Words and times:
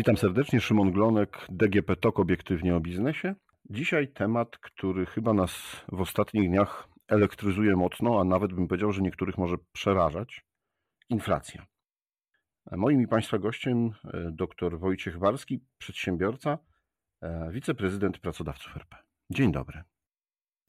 Witam 0.00 0.16
serdecznie, 0.16 0.60
Szymon 0.60 0.92
Glonek, 0.92 1.46
DGP 1.48 1.96
TOK 1.96 2.20
obiektywnie 2.20 2.76
o 2.76 2.80
biznesie. 2.80 3.34
Dzisiaj 3.70 4.12
temat, 4.12 4.58
który 4.58 5.06
chyba 5.06 5.32
nas 5.32 5.52
w 5.92 6.00
ostatnich 6.00 6.48
dniach 6.48 6.88
elektryzuje 7.08 7.76
mocno, 7.76 8.20
a 8.20 8.24
nawet 8.24 8.52
bym 8.52 8.68
powiedział, 8.68 8.92
że 8.92 9.02
niektórych 9.02 9.38
może 9.38 9.56
przerażać. 9.72 10.44
Inflacja. 11.08 11.66
Moim 12.72 13.02
i 13.02 13.08
Państwa 13.08 13.38
gościem 13.38 13.90
e, 14.04 14.30
dr 14.32 14.78
Wojciech 14.78 15.18
Warski, 15.18 15.60
przedsiębiorca, 15.78 16.58
e, 17.22 17.50
wiceprezydent 17.52 18.18
pracodawców 18.18 18.76
RP. 18.76 18.96
Dzień 19.30 19.52
dobry. 19.52 19.82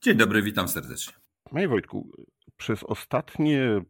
Dzień 0.03 0.17
dobry, 0.17 0.41
witam 0.41 0.67
serdecznie. 0.67 1.13
Panie 1.43 1.67
Wojtku, 1.67 2.11
przez 2.57 2.83
ostatnie 2.83 3.81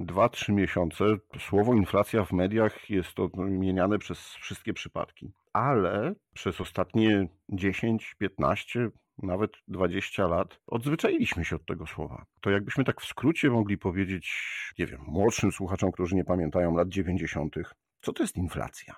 2-3 0.00 0.52
miesiące 0.52 1.04
słowo 1.38 1.74
inflacja 1.74 2.24
w 2.24 2.32
mediach 2.32 2.90
jest 2.90 3.20
odmieniane 3.20 3.98
przez 3.98 4.18
wszystkie 4.18 4.74
przypadki, 4.74 5.32
ale 5.52 6.14
przez 6.34 6.60
ostatnie 6.60 7.28
10, 7.48 8.14
15, 8.18 8.90
nawet 9.22 9.50
20 9.68 10.26
lat 10.26 10.60
odzwyczailiśmy 10.66 11.44
się 11.44 11.56
od 11.56 11.66
tego 11.66 11.86
słowa. 11.86 12.26
To 12.40 12.50
jakbyśmy 12.50 12.84
tak 12.84 13.00
w 13.00 13.06
skrócie 13.06 13.50
mogli 13.50 13.78
powiedzieć, 13.78 14.34
nie 14.78 14.86
wiem, 14.86 15.00
młodszym 15.06 15.52
słuchaczom, 15.52 15.92
którzy 15.92 16.16
nie 16.16 16.24
pamiętają 16.24 16.76
lat 16.76 16.88
90., 16.88 17.54
co 18.00 18.12
to 18.12 18.22
jest 18.22 18.36
inflacja? 18.36 18.94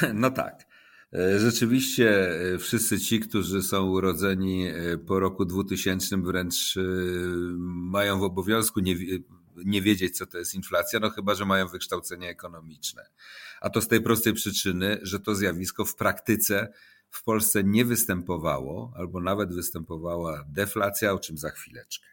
No 0.14 0.30
tak. 0.30 0.66
E, 1.12 1.38
rzeczywiście 1.38 2.30
e, 2.54 2.58
wszyscy 2.58 3.00
ci, 3.00 3.20
którzy 3.20 3.62
są 3.62 3.90
urodzeni 3.90 4.66
e, 4.66 4.98
po 4.98 5.20
roku 5.20 5.44
2000 5.44 6.16
wręcz 6.16 6.74
mają 7.68 8.18
w 8.18 8.22
obowiązku 8.22 8.80
nie, 8.80 8.94
nie 9.64 9.82
wiedzieć, 9.82 10.16
co 10.16 10.26
to 10.26 10.38
jest 10.38 10.54
inflacja, 10.54 11.00
no 11.00 11.10
chyba, 11.10 11.34
że 11.34 11.44
mają 11.44 11.68
wykształcenie 11.68 12.28
ekonomiczne. 12.28 13.06
A 13.60 13.70
to 13.70 13.80
z 13.80 13.88
tej 13.88 14.00
prostej 14.00 14.32
przyczyny, 14.32 14.98
że 15.02 15.20
to 15.20 15.34
zjawisko 15.34 15.84
w 15.84 15.94
praktyce 15.94 16.72
w 17.10 17.24
Polsce 17.24 17.64
nie 17.64 17.84
występowało, 17.84 18.92
albo 18.96 19.20
nawet 19.20 19.54
występowała 19.54 20.44
deflacja, 20.48 21.12
o 21.12 21.18
czym 21.18 21.38
za 21.38 21.50
chwileczkę. 21.50 22.06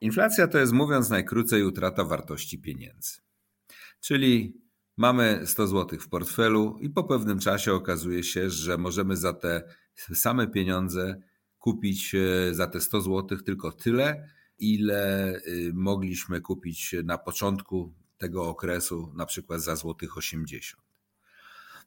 Inflacja 0.00 0.48
to 0.48 0.58
jest, 0.58 0.72
mówiąc 0.72 1.10
najkrócej, 1.10 1.62
utrata 1.62 2.04
wartości 2.04 2.58
pieniędzy. 2.58 3.20
Czyli 4.00 4.60
mamy 4.96 5.42
100 5.44 5.66
zł 5.66 5.98
w 6.00 6.08
portfelu 6.08 6.78
i 6.80 6.90
po 6.90 7.04
pewnym 7.04 7.38
czasie 7.38 7.72
okazuje 7.72 8.22
się, 8.22 8.50
że 8.50 8.78
możemy 8.78 9.16
za 9.16 9.32
te 9.32 9.62
same 10.14 10.46
pieniądze 10.46 11.20
kupić 11.58 12.14
e, 12.14 12.54
za 12.54 12.66
te 12.66 12.80
100 12.80 13.00
zł 13.00 13.38
tylko 13.38 13.72
tyle, 13.72 14.28
ile 14.58 15.34
y, 15.36 15.72
mogliśmy 15.74 16.40
kupić 16.40 16.94
na 17.04 17.18
początku 17.18 17.94
tego 18.18 18.48
okresu, 18.48 19.12
na 19.14 19.26
przykład 19.26 19.60
za 19.60 19.76
złotych 19.76 20.16
80. 20.16 20.82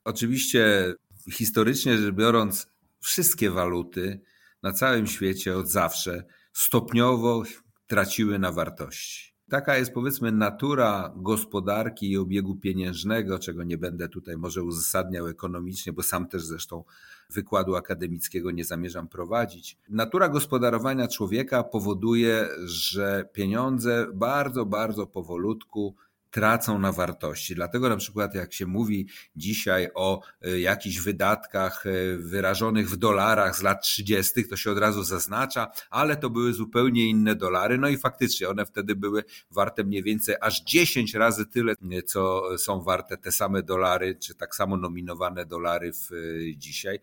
Oczywiście 0.03 0.93
historycznie 1.31 1.97
rzecz 1.97 2.15
biorąc, 2.15 2.67
wszystkie 2.99 3.51
waluty 3.51 4.21
na 4.63 4.73
całym 4.73 5.07
świecie 5.07 5.57
od 5.57 5.69
zawsze 5.69 6.23
stopniowo 6.53 7.43
traciły 7.87 8.39
na 8.39 8.51
wartości. 8.51 9.28
Taka 9.49 9.77
jest 9.77 9.93
powiedzmy 9.93 10.31
natura 10.31 11.13
gospodarki 11.15 12.11
i 12.11 12.17
obiegu 12.17 12.55
pieniężnego, 12.55 13.39
czego 13.39 13.63
nie 13.63 13.77
będę 13.77 14.09
tutaj 14.09 14.37
może 14.37 14.63
uzasadniał 14.63 15.27
ekonomicznie, 15.27 15.93
bo 15.93 16.03
sam 16.03 16.27
też 16.27 16.43
zresztą 16.43 16.83
wykładu 17.29 17.75
akademickiego 17.75 18.51
nie 18.51 18.65
zamierzam 18.65 19.07
prowadzić. 19.07 19.77
Natura 19.89 20.29
gospodarowania 20.29 21.07
człowieka 21.07 21.63
powoduje, 21.63 22.47
że 22.63 23.29
pieniądze 23.33 24.07
bardzo, 24.13 24.65
bardzo 24.65 25.07
powolutku 25.07 25.95
tracą 26.31 26.79
na 26.79 26.91
wartości. 26.91 27.55
Dlatego 27.55 27.89
na 27.89 27.97
przykład 27.97 28.35
jak 28.35 28.53
się 28.53 28.65
mówi 28.65 29.07
dzisiaj 29.35 29.87
o 29.95 30.21
e, 30.41 30.59
jakichś 30.59 30.97
wydatkach 30.97 31.85
e, 31.85 32.17
wyrażonych 32.17 32.89
w 32.89 32.97
dolarach 32.97 33.55
z 33.55 33.61
lat 33.61 33.83
30., 33.83 34.47
to 34.47 34.57
się 34.57 34.71
od 34.71 34.77
razu 34.77 35.03
zaznacza, 35.03 35.71
ale 35.89 36.17
to 36.17 36.29
były 36.29 36.53
zupełnie 36.53 37.09
inne 37.09 37.35
dolary. 37.35 37.77
No 37.77 37.89
i 37.89 37.97
faktycznie 37.97 38.49
one 38.49 38.65
wtedy 38.65 38.95
były 38.95 39.23
warte 39.51 39.83
mniej 39.83 40.03
więcej 40.03 40.35
aż 40.41 40.63
10 40.63 41.13
razy 41.13 41.45
tyle, 41.45 41.73
e, 41.91 42.03
co 42.03 42.41
są 42.57 42.81
warte 42.81 43.17
te 43.17 43.31
same 43.31 43.63
dolary, 43.63 44.15
czy 44.15 44.35
tak 44.35 44.55
samo 44.55 44.77
nominowane 44.77 45.45
dolary 45.45 45.91
w 45.93 46.09
dzisiaj, 46.57 46.99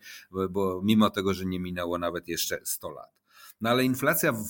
bo 0.49 0.81
mimo 0.83 1.09
tego, 1.09 1.33
że 1.33 1.45
nie 1.45 1.59
minęło 1.59 1.97
nawet 1.97 2.27
jeszcze 2.27 2.59
100 2.63 2.89
lat. 2.89 3.16
No 3.61 3.69
ale 3.69 3.85
inflacja 3.85 4.31
w 4.31 4.45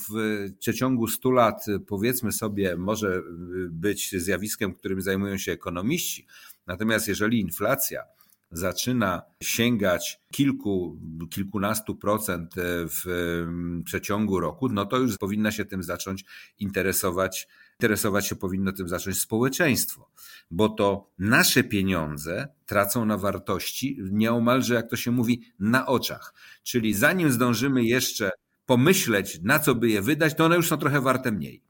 przeciągu 0.58 1.06
100 1.06 1.30
lat, 1.30 1.66
powiedzmy 1.86 2.32
sobie, 2.32 2.76
może 2.76 3.22
być 3.70 4.10
zjawiskiem, 4.22 4.74
którym 4.74 5.02
zajmują 5.02 5.38
się 5.38 5.52
ekonomiści. 5.52 6.26
Natomiast 6.66 7.08
jeżeli 7.08 7.40
inflacja 7.40 8.02
zaczyna 8.50 9.22
sięgać 9.42 10.20
kilku, 10.32 11.00
kilkunastu 11.30 11.96
procent 11.96 12.54
w 12.56 13.44
przeciągu 13.84 14.40
roku, 14.40 14.68
no 14.68 14.86
to 14.86 14.98
już 14.98 15.18
powinna 15.18 15.50
się 15.52 15.64
tym 15.64 15.82
zacząć 15.82 16.24
interesować, 16.58 17.48
interesować 17.80 18.26
się 18.26 18.36
powinno 18.36 18.72
tym 18.72 18.88
zacząć 18.88 19.20
społeczeństwo, 19.20 20.10
bo 20.50 20.68
to 20.68 21.10
nasze 21.18 21.64
pieniądze 21.64 22.48
tracą 22.66 23.04
na 23.04 23.18
wartości 23.18 23.98
nieomalże, 24.10 24.74
jak 24.74 24.90
to 24.90 24.96
się 24.96 25.10
mówi, 25.10 25.42
na 25.58 25.86
oczach. 25.86 26.34
Czyli 26.62 26.94
zanim 26.94 27.32
zdążymy 27.32 27.84
jeszcze 27.84 28.30
pomyśleć, 28.68 29.40
na 29.42 29.58
co 29.58 29.74
by 29.74 29.88
je 29.88 30.02
wydać, 30.02 30.34
to 30.34 30.44
one 30.44 30.56
już 30.56 30.68
są 30.68 30.76
trochę 30.76 31.00
warte 31.00 31.32
mniej. 31.32 31.62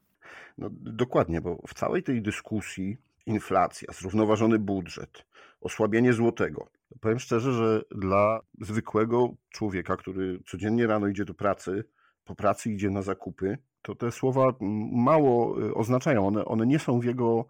No, 0.58 0.68
dokładnie, 0.72 1.40
bo 1.40 1.62
w 1.66 1.74
całej 1.74 2.02
tej 2.02 2.22
dyskusji 2.22 2.96
inflacja, 3.26 3.92
zrównoważony 3.92 4.58
budżet, 4.58 5.26
osłabienie 5.60 6.12
złotego. 6.12 6.68
Powiem 7.00 7.18
szczerze, 7.18 7.52
że 7.52 7.82
dla 7.90 8.40
zwykłego 8.60 9.34
człowieka, 9.50 9.96
który 9.96 10.40
codziennie 10.46 10.86
rano 10.86 11.08
idzie 11.08 11.24
do 11.24 11.34
pracy, 11.34 11.84
po 12.24 12.34
pracy 12.34 12.72
idzie 12.72 12.90
na 12.90 13.02
zakupy, 13.02 13.58
to 13.82 13.94
te 13.94 14.12
słowa 14.12 14.54
mało 14.92 15.62
y, 15.62 15.74
oznaczają. 15.74 16.26
One, 16.26 16.44
one 16.44 16.66
nie 16.66 16.78
są 16.78 17.00
w 17.00 17.04
jego 17.04 17.46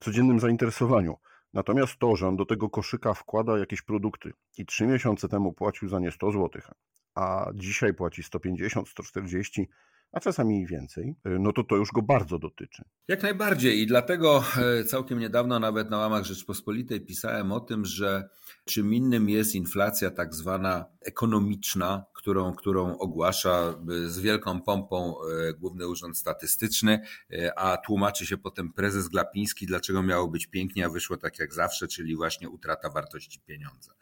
codziennym 0.00 0.40
zainteresowaniu. 0.40 1.16
Natomiast 1.52 1.98
to, 1.98 2.16
że 2.16 2.28
on 2.28 2.36
do 2.36 2.46
tego 2.46 2.70
koszyka 2.70 3.14
wkłada 3.14 3.58
jakieś 3.58 3.82
produkty 3.82 4.32
i 4.58 4.66
trzy 4.66 4.86
miesiące 4.86 5.28
temu 5.28 5.52
płacił 5.52 5.88
za 5.88 5.98
nie 5.98 6.10
100 6.10 6.32
zł, 6.32 6.62
a 7.14 7.50
dzisiaj 7.54 7.94
płaci 7.94 8.22
150, 8.22 8.88
140, 8.88 9.68
a 10.12 10.20
czasami 10.20 10.60
i 10.60 10.66
więcej, 10.66 11.14
no 11.24 11.52
to 11.52 11.64
to 11.64 11.76
już 11.76 11.90
go 11.92 12.02
bardzo 12.02 12.38
dotyczy. 12.38 12.82
Jak 13.08 13.22
najbardziej 13.22 13.80
i 13.80 13.86
dlatego 13.86 14.44
e, 14.80 14.84
całkiem 14.84 15.18
niedawno 15.18 15.58
nawet 15.58 15.90
na 15.90 15.98
łamach 15.98 16.24
Rzeczpospolitej 16.24 17.00
pisałem 17.00 17.52
o 17.52 17.60
tym, 17.60 17.84
że 17.84 18.28
czym 18.64 18.94
innym 18.94 19.28
jest 19.28 19.54
inflacja 19.54 20.10
tak 20.10 20.34
zwana 20.34 20.84
ekonomiczna, 21.00 22.04
którą, 22.14 22.54
którą 22.54 22.98
ogłasza 22.98 23.74
e, 24.04 24.08
z 24.08 24.18
wielką 24.18 24.62
pompą 24.62 25.14
e, 25.48 25.52
Główny 25.52 25.88
Urząd 25.88 26.18
Statystyczny, 26.18 27.00
a 27.56 27.76
tłumaczy 27.76 28.26
się 28.26 28.38
potem 28.38 28.72
prezes 28.72 29.08
Glapiński, 29.08 29.66
dlaczego 29.66 30.02
miało 30.02 30.28
być 30.28 30.46
pięknie, 30.46 30.86
a 30.86 30.88
wyszło 30.88 31.16
tak 31.16 31.38
jak 31.38 31.54
zawsze, 31.54 31.88
czyli 31.88 32.16
właśnie 32.16 32.48
utrata 32.48 32.90
wartości 32.90 33.40
pieniądza. 33.40 33.92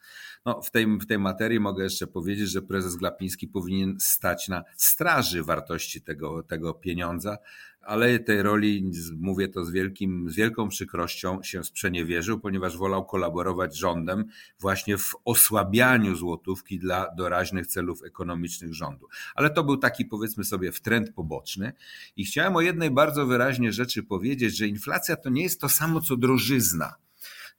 No, 0.46 0.62
w, 0.62 0.70
tej, 0.70 0.86
w 0.86 1.06
tej 1.06 1.18
materii 1.18 1.60
mogę 1.60 1.84
jeszcze 1.84 2.06
powiedzieć, 2.06 2.50
że 2.50 2.62
prezes 2.62 2.96
Glapiński 2.96 3.48
powinien 3.48 3.96
stać 4.00 4.48
na 4.48 4.64
straży 4.76 5.42
wartości 5.42 5.99
tego, 6.00 6.42
tego 6.42 6.74
pieniądza, 6.74 7.38
ale 7.80 8.18
tej 8.18 8.42
roli, 8.42 8.90
mówię 9.18 9.48
to 9.48 9.64
z, 9.64 9.70
wielkim, 9.70 10.30
z 10.30 10.34
wielką 10.34 10.68
przykrością, 10.68 11.42
się 11.42 11.64
sprzeniewierzył, 11.64 12.40
ponieważ 12.40 12.76
wolał 12.76 13.04
kolaborować 13.04 13.74
z 13.74 13.76
rządem 13.76 14.24
właśnie 14.60 14.98
w 14.98 15.12
osłabianiu 15.24 16.16
złotówki 16.16 16.78
dla 16.78 17.14
doraźnych 17.16 17.66
celów 17.66 18.02
ekonomicznych 18.04 18.74
rządu. 18.74 19.06
Ale 19.34 19.50
to 19.50 19.64
był 19.64 19.76
taki, 19.76 20.04
powiedzmy 20.04 20.44
sobie, 20.44 20.72
trend 20.80 21.12
poboczny. 21.14 21.72
I 22.16 22.24
chciałem 22.24 22.56
o 22.56 22.60
jednej 22.60 22.90
bardzo 22.90 23.26
wyraźnie 23.26 23.72
rzeczy 23.72 24.02
powiedzieć, 24.02 24.56
że 24.56 24.66
inflacja 24.66 25.16
to 25.16 25.30
nie 25.30 25.42
jest 25.42 25.60
to 25.60 25.68
samo 25.68 26.00
co 26.00 26.16
drożyzna 26.16 26.94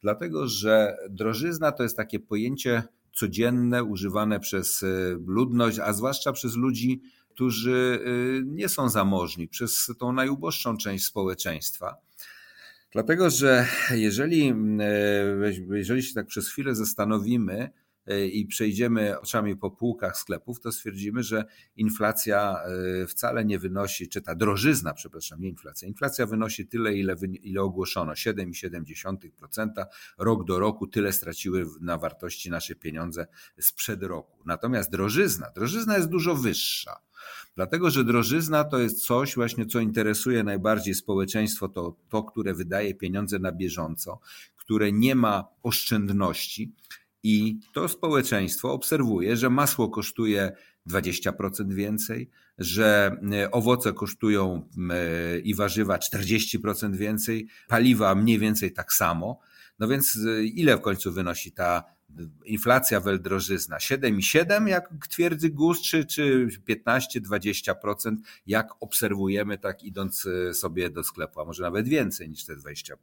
dlatego 0.01 0.47
że 0.47 0.97
drożyzna 1.09 1.71
to 1.71 1.83
jest 1.83 1.97
takie 1.97 2.19
pojęcie 2.19 2.83
codzienne, 3.13 3.83
używane 3.83 4.39
przez 4.39 4.83
y, 4.83 5.17
ludność, 5.25 5.79
a 5.79 5.93
zwłaszcza 5.93 6.31
przez 6.31 6.55
ludzi, 6.55 7.01
którzy 7.33 7.99
y, 8.07 8.43
nie 8.45 8.69
są 8.69 8.89
zamożni, 8.89 9.47
przez 9.47 9.91
tą 9.99 10.13
najuboższą 10.13 10.77
część 10.77 11.05
społeczeństwa. 11.05 11.95
Dlatego, 12.91 13.29
że 13.29 13.67
jeżeli, 13.91 14.49
y, 14.49 15.77
jeżeli 15.77 16.03
się 16.03 16.13
tak 16.13 16.27
przez 16.27 16.49
chwilę 16.49 16.75
zastanowimy, 16.75 17.69
E, 18.07 18.25
i 18.25 18.45
przejdziemy 18.45 19.19
oczami 19.19 19.55
po 19.55 19.71
półkach 19.71 20.17
sklepów, 20.17 20.59
to 20.59 20.71
stwierdzimy, 20.71 21.23
że 21.23 21.45
inflacja 21.75 22.57
wcale 23.07 23.45
nie 23.45 23.59
wynosi, 23.59 24.09
czy 24.09 24.21
ta 24.21 24.35
drożyzna, 24.35 24.93
przepraszam, 24.93 25.41
nie 25.41 25.49
inflacja, 25.49 25.87
inflacja 25.87 26.25
wynosi 26.25 26.67
tyle, 26.67 26.93
ile, 26.93 27.15
ile 27.41 27.61
ogłoszono, 27.61 28.13
7,7%, 28.13 29.85
rok 30.17 30.45
do 30.45 30.59
roku 30.59 30.87
tyle 30.87 31.13
straciły 31.13 31.65
na 31.81 31.97
wartości 31.97 32.49
nasze 32.49 32.75
pieniądze 32.75 33.27
sprzed 33.59 34.03
roku. 34.03 34.43
Natomiast 34.45 34.91
drożyzna, 34.91 35.51
drożyzna 35.55 35.97
jest 35.97 36.09
dużo 36.09 36.35
wyższa. 36.35 37.01
Dlatego, 37.55 37.89
że 37.89 38.03
drożyzna 38.03 38.63
to 38.63 38.79
jest 38.79 39.05
coś 39.05 39.35
właśnie, 39.35 39.65
co 39.65 39.79
interesuje 39.79 40.43
najbardziej 40.43 40.95
społeczeństwo, 40.95 41.69
to, 41.69 41.95
to 42.09 42.23
które 42.23 42.53
wydaje 42.53 42.95
pieniądze 42.95 43.39
na 43.39 43.51
bieżąco, 43.51 44.19
które 44.57 44.91
nie 44.91 45.15
ma 45.15 45.47
oszczędności. 45.63 46.71
I 47.23 47.59
to 47.73 47.87
społeczeństwo 47.87 48.71
obserwuje, 48.73 49.37
że 49.37 49.49
masło 49.49 49.89
kosztuje 49.89 50.51
20% 50.89 51.73
więcej, 51.73 52.29
że 52.57 53.17
e, 53.33 53.51
owoce 53.51 53.93
kosztują 53.93 54.69
e, 54.89 55.39
i 55.39 55.55
warzywa 55.55 55.97
40% 55.97 56.95
więcej, 56.95 57.47
paliwa 57.67 58.15
mniej 58.15 58.39
więcej 58.39 58.73
tak 58.73 58.93
samo. 58.93 59.39
No 59.79 59.87
więc 59.87 60.17
e, 60.27 60.43
ile 60.43 60.77
w 60.77 60.81
końcu 60.81 61.11
wynosi 61.11 61.51
ta 61.51 61.83
inflacja 62.45 62.99
weldrożyzna? 62.99 63.77
7,7 63.77 64.67
jak 64.67 65.07
twierdzi 65.09 65.51
GUS, 65.51 65.81
czy, 65.81 66.05
czy 66.05 66.47
15-20% 66.69 68.15
jak 68.47 68.69
obserwujemy, 68.79 69.57
tak 69.57 69.83
idąc 69.83 70.27
sobie 70.53 70.89
do 70.89 71.03
sklepu, 71.03 71.41
a 71.41 71.45
może 71.45 71.63
nawet 71.63 71.87
więcej 71.87 72.29
niż 72.29 72.45
te 72.45 72.55
20%. 72.55 72.93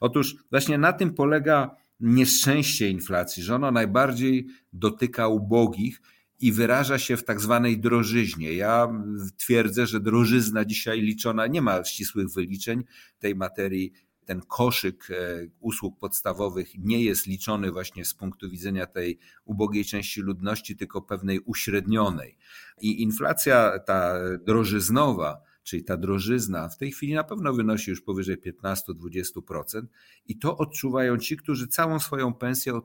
Otóż 0.00 0.36
właśnie 0.50 0.78
na 0.78 0.92
tym 0.92 1.14
polega 1.14 1.76
nieszczęście 2.00 2.90
inflacji, 2.90 3.42
że 3.42 3.54
ono 3.54 3.70
najbardziej 3.70 4.46
dotyka 4.72 5.28
ubogich 5.28 6.00
i 6.40 6.52
wyraża 6.52 6.98
się 6.98 7.16
w 7.16 7.24
tak 7.24 7.40
zwanej 7.40 7.78
drożyźnie. 7.78 8.52
Ja 8.52 8.88
twierdzę, 9.36 9.86
że 9.86 10.00
drożyzna 10.00 10.64
dzisiaj 10.64 11.00
liczona, 11.00 11.46
nie 11.46 11.62
ma 11.62 11.84
ścisłych 11.84 12.28
wyliczeń 12.30 12.84
tej 13.18 13.34
materii. 13.34 13.92
Ten 14.28 14.40
koszyk 14.40 15.08
e, 15.10 15.14
usług 15.60 15.98
podstawowych 15.98 16.68
nie 16.78 17.02
jest 17.02 17.26
liczony 17.26 17.72
właśnie 17.72 18.04
z 18.04 18.14
punktu 18.14 18.50
widzenia 18.50 18.86
tej 18.86 19.18
ubogiej 19.44 19.84
części 19.84 20.20
ludności, 20.20 20.76
tylko 20.76 21.02
pewnej 21.02 21.40
uśrednionej. 21.40 22.38
I 22.80 23.02
inflacja 23.02 23.78
ta 23.78 24.14
drożyznowa, 24.46 25.40
czyli 25.62 25.84
ta 25.84 25.96
drożyzna 25.96 26.68
w 26.68 26.76
tej 26.76 26.92
chwili 26.92 27.14
na 27.14 27.24
pewno 27.24 27.52
wynosi 27.52 27.90
już 27.90 28.00
powyżej 28.00 28.36
15-20% 28.38 29.82
i 30.26 30.38
to 30.38 30.56
odczuwają 30.56 31.18
ci, 31.18 31.36
którzy 31.36 31.68
całą 31.68 31.98
swoją 31.98 32.34
pensję 32.34 32.72
e, 32.72 32.80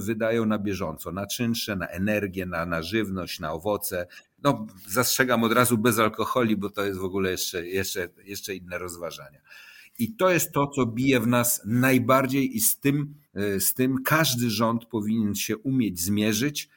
wydają 0.00 0.46
na 0.46 0.58
bieżąco, 0.58 1.12
na 1.12 1.26
czynsze, 1.26 1.76
na 1.76 1.86
energię, 1.86 2.46
na, 2.46 2.66
na 2.66 2.82
żywność, 2.82 3.40
na 3.40 3.52
owoce. 3.52 4.06
No, 4.42 4.66
zastrzegam 4.88 5.44
od 5.44 5.52
razu 5.52 5.78
bez 5.78 5.98
alkoholi, 5.98 6.56
bo 6.56 6.70
to 6.70 6.84
jest 6.84 6.98
w 6.98 7.04
ogóle 7.04 7.30
jeszcze, 7.30 7.66
jeszcze, 7.66 8.08
jeszcze 8.24 8.54
inne 8.54 8.78
rozważania. 8.78 9.40
I 9.98 10.16
to 10.16 10.30
jest 10.30 10.52
to, 10.52 10.66
co 10.66 10.86
bije 10.86 11.20
w 11.20 11.26
nas 11.26 11.62
najbardziej, 11.64 12.56
i 12.56 12.60
z 12.60 12.80
tym, 12.80 13.14
e, 13.34 13.60
z 13.60 13.74
tym 13.74 14.02
każdy 14.04 14.50
rząd 14.50 14.86
powinien 14.86 15.34
się 15.34 15.56
umieć 15.56 16.00
zmierzyć, 16.00 16.68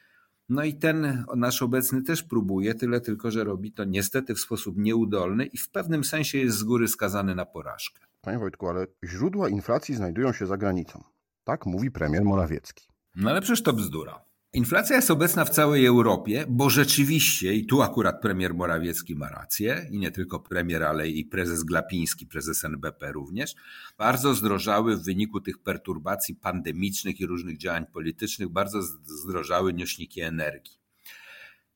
no 0.50 0.64
i 0.64 0.74
ten 0.74 1.26
nasz 1.36 1.62
obecny 1.62 2.02
też 2.02 2.24
próbuje, 2.24 2.76
tyle 2.76 3.02
tylko, 3.02 3.32
że 3.32 3.44
robi 3.44 3.72
to 3.72 3.84
niestety 3.84 4.36
w 4.36 4.40
sposób 4.40 4.78
nieudolny 4.78 5.46
i 5.46 5.58
w 5.58 5.70
pewnym 5.70 6.04
sensie 6.04 6.38
jest 6.38 6.58
z 6.58 6.64
góry 6.64 6.88
skazany 6.88 7.36
na 7.36 7.46
porażkę. 7.46 8.06
Panie 8.22 8.40
Wojtku, 8.40 8.68
ale 8.68 8.88
źródła 9.04 9.50
inflacji 9.50 9.96
znajdują 9.96 10.34
się 10.34 10.48
za 10.48 10.58
granicą. 10.58 11.04
Tak 11.44 11.66
mówi 11.66 11.92
premier 11.92 12.24
Morawiecki. 12.24 12.88
No 13.16 13.30
ale 13.30 13.42
przecież 13.42 13.64
to 13.64 13.74
bzdura. 13.74 14.25
Inflacja 14.56 14.96
jest 14.96 15.12
obecna 15.12 15.46
w 15.46 15.50
całej 15.50 15.86
Europie, 15.86 16.46
bo 16.50 16.70
rzeczywiście, 16.70 17.54
i 17.54 17.66
tu 17.66 17.82
akurat 17.82 18.22
premier 18.22 18.54
Morawiecki 18.54 19.16
ma 19.16 19.30
rację, 19.30 19.88
i 19.92 20.00
nie 20.00 20.12
tylko 20.12 20.40
premier, 20.40 20.84
ale 20.84 21.10
i 21.10 21.26
prezes 21.26 21.64
Glapiński, 21.64 22.28
prezes 22.28 22.64
NBP 22.64 23.12
również, 23.12 23.56
bardzo 23.98 24.34
zdrożały 24.34 24.98
w 24.98 25.04
wyniku 25.04 25.42
tych 25.42 25.58
perturbacji 25.58 26.36
pandemicznych 26.36 27.20
i 27.20 27.26
różnych 27.26 27.58
działań 27.58 27.86
politycznych, 27.94 28.50
bardzo 28.50 28.82
zdrożały 29.06 29.74
nośniki 29.74 30.22
energii. 30.22 30.85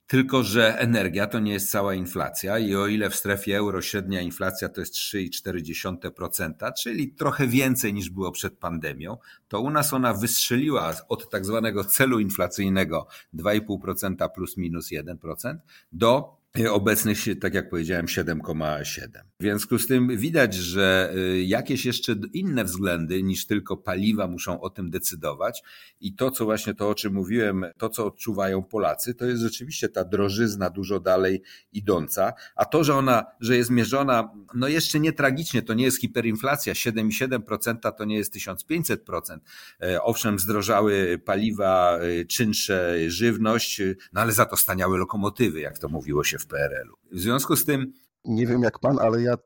Tylko, 0.09 0.44
że 0.44 0.79
energia 0.79 1.27
to 1.27 1.39
nie 1.39 1.53
jest 1.53 1.71
cała 1.71 1.94
inflacja 1.94 2.59
i 2.59 2.75
o 2.75 2.88
ile 2.88 3.09
w 3.09 3.15
strefie 3.15 3.57
euro 3.57 3.81
średnia 3.81 4.21
inflacja 4.21 4.69
to 4.69 4.81
jest 4.81 4.94
3,4%, 4.94 6.73
czyli 6.73 7.11
trochę 7.11 7.47
więcej 7.47 7.94
niż 7.94 8.09
było 8.09 8.31
przed 8.31 8.57
pandemią, 8.57 9.17
to 9.47 9.61
u 9.61 9.69
nas 9.69 9.94
ona 9.94 10.13
wystrzeliła 10.13 10.94
od 11.09 11.29
tak 11.29 11.45
zwanego 11.45 11.83
celu 11.83 12.19
inflacyjnego 12.19 13.07
2,5% 13.33 14.29
plus 14.35 14.57
minus 14.57 14.91
1% 14.91 15.57
do 15.91 16.38
obecnych, 16.71 17.19
tak 17.41 17.53
jak 17.53 17.69
powiedziałem, 17.69 18.05
7,7. 18.05 19.07
W 19.39 19.43
związku 19.43 19.79
z 19.79 19.87
tym 19.87 20.17
widać, 20.17 20.53
że 20.53 21.13
y, 21.15 21.43
jakieś 21.43 21.85
jeszcze 21.85 22.15
inne 22.33 22.63
względy 22.63 23.23
niż 23.23 23.47
tylko 23.47 23.77
paliwa 23.77 24.27
muszą 24.27 24.61
o 24.61 24.69
tym 24.69 24.89
decydować 24.89 25.63
i 25.99 26.15
to, 26.15 26.31
co 26.31 26.45
właśnie 26.45 26.73
to, 26.73 26.89
o 26.89 26.95
czym 26.95 27.13
mówiłem, 27.13 27.65
to, 27.77 27.89
co 27.89 28.05
odczuwają 28.05 28.63
Polacy, 28.63 29.13
to 29.13 29.25
jest 29.25 29.41
rzeczywiście 29.41 29.89
ta 29.89 30.05
drożyzna 30.05 30.69
dużo 30.69 30.99
dalej 30.99 31.41
idąca, 31.73 32.33
a 32.55 32.65
to, 32.65 32.83
że 32.83 32.95
ona, 32.95 33.25
że 33.39 33.57
jest 33.57 33.69
mierzona, 33.69 34.29
no 34.53 34.67
jeszcze 34.67 34.99
nie 34.99 35.13
tragicznie, 35.13 35.61
to 35.61 35.73
nie 35.73 35.83
jest 35.83 36.01
hiperinflacja, 36.01 36.73
7,7% 36.73 37.93
to 37.97 38.05
nie 38.05 38.17
jest 38.17 38.35
1500%. 38.35 39.39
E, 39.81 40.01
owszem, 40.01 40.39
zdrożały 40.39 41.21
paliwa, 41.25 41.99
y, 42.03 42.25
czynsze, 42.25 42.95
żywność, 43.07 43.79
y, 43.79 43.97
no 44.13 44.21
ale 44.21 44.31
za 44.31 44.45
to 44.45 44.57
staniały 44.57 44.97
lokomotywy, 44.97 45.59
jak 45.59 45.79
to 45.79 45.89
mówiło 45.89 46.23
się 46.23 46.38
w 46.39 46.47
PRL-u. 46.47 46.95
W 47.12 47.19
związku 47.19 47.56
z 47.56 47.65
tym. 47.65 47.94
Nie 48.25 48.47
wiem 48.47 48.62
jak 48.62 48.80
pan, 48.80 49.00
ale 49.00 49.21
ja 49.21 49.33
y, 49.33 49.38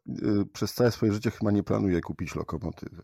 przez 0.54 0.74
całe 0.74 0.92
swoje 0.92 1.14
życie 1.14 1.32
chyba 1.32 1.52
nie 1.52 1.64
planuję 1.64 2.02
kupić 2.02 2.36
lokomotywy. 2.36 3.04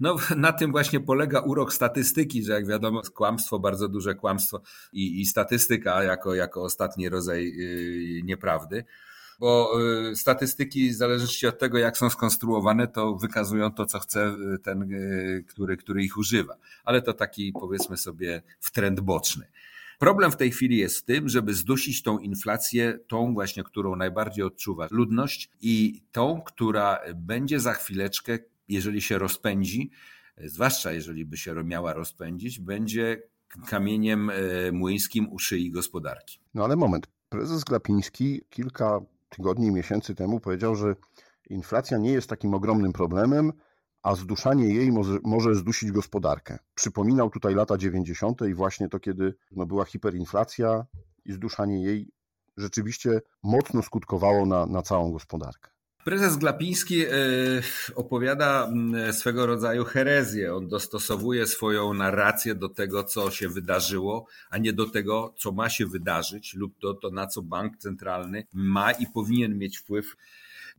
No, 0.00 0.16
na 0.36 0.52
tym 0.52 0.70
właśnie 0.70 1.00
polega 1.00 1.40
urok 1.40 1.72
statystyki, 1.72 2.44
że 2.44 2.52
jak 2.52 2.66
wiadomo, 2.66 3.02
kłamstwo, 3.14 3.58
bardzo 3.58 3.88
duże 3.88 4.14
kłamstwo 4.14 4.62
i, 4.92 5.20
i 5.20 5.26
statystyka 5.26 6.02
jako, 6.02 6.34
jako 6.34 6.62
ostatni 6.62 7.08
rodzaj 7.08 7.44
yy, 7.44 8.22
nieprawdy. 8.22 8.84
Bo 9.40 9.80
yy, 9.80 10.16
statystyki, 10.16 10.90
w 10.90 10.94
zależności 10.94 11.46
od 11.46 11.58
tego, 11.58 11.78
jak 11.78 11.98
są 11.98 12.10
skonstruowane, 12.10 12.88
to 12.88 13.14
wykazują 13.14 13.72
to, 13.72 13.86
co 13.86 13.98
chce 13.98 14.36
y, 14.54 14.58
ten, 14.58 14.88
który, 15.48 15.76
który 15.76 16.04
ich 16.04 16.16
używa. 16.16 16.56
Ale 16.84 17.02
to 17.02 17.12
taki, 17.12 17.52
powiedzmy 17.52 17.96
sobie, 17.96 18.42
wtręt 18.60 19.00
boczny. 19.00 19.46
Problem 20.02 20.32
w 20.32 20.36
tej 20.36 20.50
chwili 20.50 20.76
jest 20.76 20.98
w 20.98 21.02
tym, 21.02 21.28
żeby 21.28 21.54
zdusić 21.54 22.02
tą 22.02 22.18
inflację, 22.18 22.98
tą 23.08 23.34
właśnie, 23.34 23.64
którą 23.64 23.96
najbardziej 23.96 24.44
odczuwa 24.44 24.86
ludność 24.90 25.50
i 25.60 26.02
tą, 26.12 26.40
która 26.40 27.00
będzie 27.14 27.60
za 27.60 27.72
chwileczkę, 27.72 28.38
jeżeli 28.68 29.02
się 29.02 29.18
rozpędzi, 29.18 29.90
zwłaszcza 30.44 30.92
jeżeli 30.92 31.24
by 31.24 31.36
się 31.36 31.54
miała 31.64 31.92
rozpędzić, 31.92 32.60
będzie 32.60 33.22
kamieniem 33.66 34.30
e, 34.30 34.34
młyńskim 34.72 35.32
u 35.32 35.38
szyi 35.38 35.70
gospodarki. 35.70 36.38
No 36.54 36.64
ale 36.64 36.76
moment. 36.76 37.06
Prezes 37.28 37.64
Glapiński 37.64 38.40
kilka 38.50 39.00
tygodni, 39.28 39.70
miesięcy 39.70 40.14
temu 40.14 40.40
powiedział, 40.40 40.76
że 40.76 40.96
inflacja 41.50 41.98
nie 41.98 42.12
jest 42.12 42.28
takim 42.28 42.54
ogromnym 42.54 42.92
problemem, 42.92 43.52
a 44.02 44.14
zduszanie 44.14 44.74
jej 44.74 44.92
może, 44.92 45.18
może 45.24 45.54
zdusić 45.54 45.92
gospodarkę. 45.92 46.58
Przypominał 46.74 47.30
tutaj 47.30 47.54
lata 47.54 47.78
90. 47.78 48.40
i 48.50 48.54
właśnie 48.54 48.88
to, 48.88 49.00
kiedy 49.00 49.34
no, 49.50 49.66
była 49.66 49.84
hiperinflacja 49.84 50.84
i 51.24 51.32
zduszanie 51.32 51.84
jej 51.84 52.08
rzeczywiście 52.56 53.20
mocno 53.42 53.82
skutkowało 53.82 54.46
na, 54.46 54.66
na 54.66 54.82
całą 54.82 55.12
gospodarkę. 55.12 55.70
Prezes 56.04 56.36
Glapiński 56.36 57.06
e, 57.06 57.10
opowiada 57.94 58.72
swego 59.12 59.46
rodzaju 59.46 59.84
herezję. 59.84 60.54
On 60.54 60.68
dostosowuje 60.68 61.46
swoją 61.46 61.94
narrację 61.94 62.54
do 62.54 62.68
tego, 62.68 63.04
co 63.04 63.30
się 63.30 63.48
wydarzyło, 63.48 64.26
a 64.50 64.58
nie 64.58 64.72
do 64.72 64.90
tego, 64.90 65.34
co 65.38 65.52
ma 65.52 65.68
się 65.68 65.86
wydarzyć, 65.86 66.54
lub 66.54 66.78
do 66.78 66.94
to, 66.94 67.10
na 67.10 67.26
co 67.26 67.42
bank 67.42 67.76
centralny 67.76 68.46
ma 68.52 68.92
i 68.92 69.06
powinien 69.06 69.58
mieć 69.58 69.78
wpływ 69.78 70.16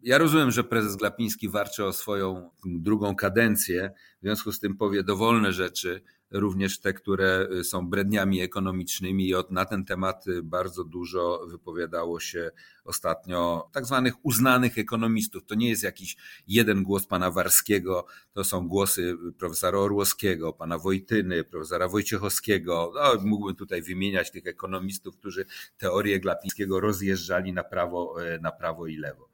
ja 0.04 0.18
rozumiem, 0.18 0.52
że 0.52 0.64
prezes 0.64 0.96
Glapiński 0.96 1.50
warczy 1.50 1.86
o 1.86 1.94
swoją 1.94 2.50
drugą 2.66 3.16
kadencję, 3.16 3.92
w 4.22 4.22
związku 4.22 4.52
z 4.52 4.60
tym 4.60 4.78
powie 4.78 5.04
dowolne 5.04 5.54
rzeczy, 5.54 6.02
również 6.32 6.80
te, 6.80 6.94
które 6.94 7.48
są 7.64 7.90
bredniami 7.90 8.42
ekonomicznymi 8.42 9.30
i 9.30 9.34
na 9.50 9.66
ten 9.66 9.86
temat 9.86 10.26
bardzo 10.44 10.84
dużo 10.84 11.46
wypowiadało 11.48 12.20
się 12.20 12.52
ostatnio 12.84 13.70
tak 13.74 13.86
zwanych 13.86 14.26
uznanych 14.26 14.78
ekonomistów. 14.78 15.46
To 15.46 15.56
nie 15.56 15.70
jest 15.70 15.84
jakiś 15.84 16.18
jeden 16.48 16.84
głos 16.84 17.08
pana 17.08 17.32
Warskiego, 17.32 18.06
to 18.34 18.44
są 18.44 18.68
głosy 18.68 19.18
profesora 19.38 19.78
Orłowskiego, 19.80 20.54
pana 20.54 20.78
Wojtyny, 20.78 21.44
profesora 21.44 21.88
Wojciechowskiego. 21.88 22.92
No, 22.96 23.22
mógłbym 23.26 23.56
tutaj 23.56 23.82
wymieniać 23.82 24.32
tych 24.32 24.48
ekonomistów, 24.48 25.18
którzy 25.18 25.46
teorię 25.78 26.20
Glapińskiego 26.20 26.80
rozjeżdżali 26.80 27.54
na 27.54 27.64
prawo, 27.64 28.16
na 28.42 28.52
prawo 28.52 28.88
i 28.88 28.98
lewo 28.98 29.33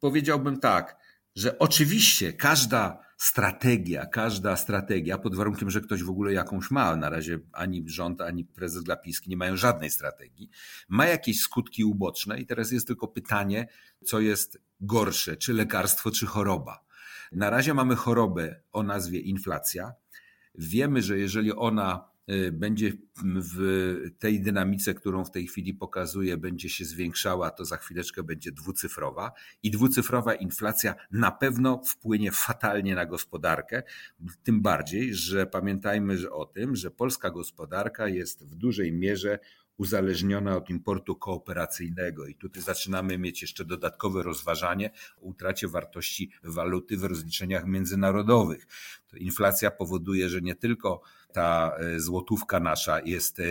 powiedziałbym 0.00 0.60
tak, 0.60 0.96
że 1.34 1.58
oczywiście 1.58 2.32
każda 2.32 3.06
strategia, 3.16 4.06
każda 4.06 4.56
strategia, 4.56 5.18
pod 5.18 5.36
warunkiem, 5.36 5.70
że 5.70 5.80
ktoś 5.80 6.02
w 6.02 6.10
ogóle 6.10 6.32
jakąś 6.32 6.70
ma, 6.70 6.96
na 6.96 7.08
razie 7.08 7.38
ani 7.52 7.88
rząd, 7.88 8.20
ani 8.20 8.44
prezes 8.44 8.82
Glapiński 8.82 9.30
nie 9.30 9.36
mają 9.36 9.56
żadnej 9.56 9.90
strategii, 9.90 10.50
ma 10.88 11.06
jakieś 11.06 11.40
skutki 11.40 11.84
uboczne 11.84 12.40
i 12.40 12.46
teraz 12.46 12.72
jest 12.72 12.86
tylko 12.86 13.08
pytanie, 13.08 13.68
co 14.04 14.20
jest 14.20 14.58
gorsze, 14.80 15.36
czy 15.36 15.52
lekarstwo, 15.52 16.10
czy 16.10 16.26
choroba. 16.26 16.84
Na 17.32 17.50
razie 17.50 17.74
mamy 17.74 17.96
chorobę 17.96 18.60
o 18.72 18.82
nazwie 18.82 19.20
inflacja. 19.20 19.92
Wiemy, 20.54 21.02
że 21.02 21.18
jeżeli 21.18 21.52
ona 21.52 22.08
będzie 22.52 22.92
w 23.24 23.58
tej 24.18 24.40
dynamice, 24.40 24.94
którą 24.94 25.24
w 25.24 25.30
tej 25.30 25.46
chwili 25.46 25.74
pokazuje, 25.74 26.36
będzie 26.36 26.68
się 26.68 26.84
zwiększała, 26.84 27.50
to 27.50 27.64
za 27.64 27.76
chwileczkę 27.76 28.22
będzie 28.22 28.52
dwucyfrowa. 28.52 29.32
I 29.62 29.70
dwucyfrowa 29.70 30.34
inflacja 30.34 30.94
na 31.10 31.30
pewno 31.30 31.82
wpłynie 31.86 32.32
fatalnie 32.32 32.94
na 32.94 33.06
gospodarkę, 33.06 33.82
tym 34.42 34.62
bardziej, 34.62 35.14
że 35.14 35.46
pamiętajmy 35.46 36.30
o 36.30 36.46
tym, 36.46 36.76
że 36.76 36.90
polska 36.90 37.30
gospodarka 37.30 38.08
jest 38.08 38.44
w 38.44 38.54
dużej 38.54 38.92
mierze 38.92 39.38
uzależniona 39.76 40.56
od 40.56 40.70
importu 40.70 41.16
kooperacyjnego. 41.16 42.26
I 42.26 42.34
tutaj 42.34 42.62
zaczynamy 42.62 43.18
mieć 43.18 43.42
jeszcze 43.42 43.64
dodatkowe 43.64 44.22
rozważanie 44.22 44.90
o 45.16 45.20
utracie 45.20 45.68
wartości 45.68 46.30
waluty 46.42 46.96
w 46.96 47.04
rozliczeniach 47.04 47.66
międzynarodowych. 47.66 48.66
To 49.08 49.16
inflacja 49.16 49.70
powoduje, 49.70 50.28
że 50.28 50.40
nie 50.40 50.54
tylko 50.54 51.00
ta 51.36 51.76
e, 51.78 52.00
złotówka 52.00 52.60
nasza 52.60 53.00
jest 53.00 53.40
e, 53.40 53.42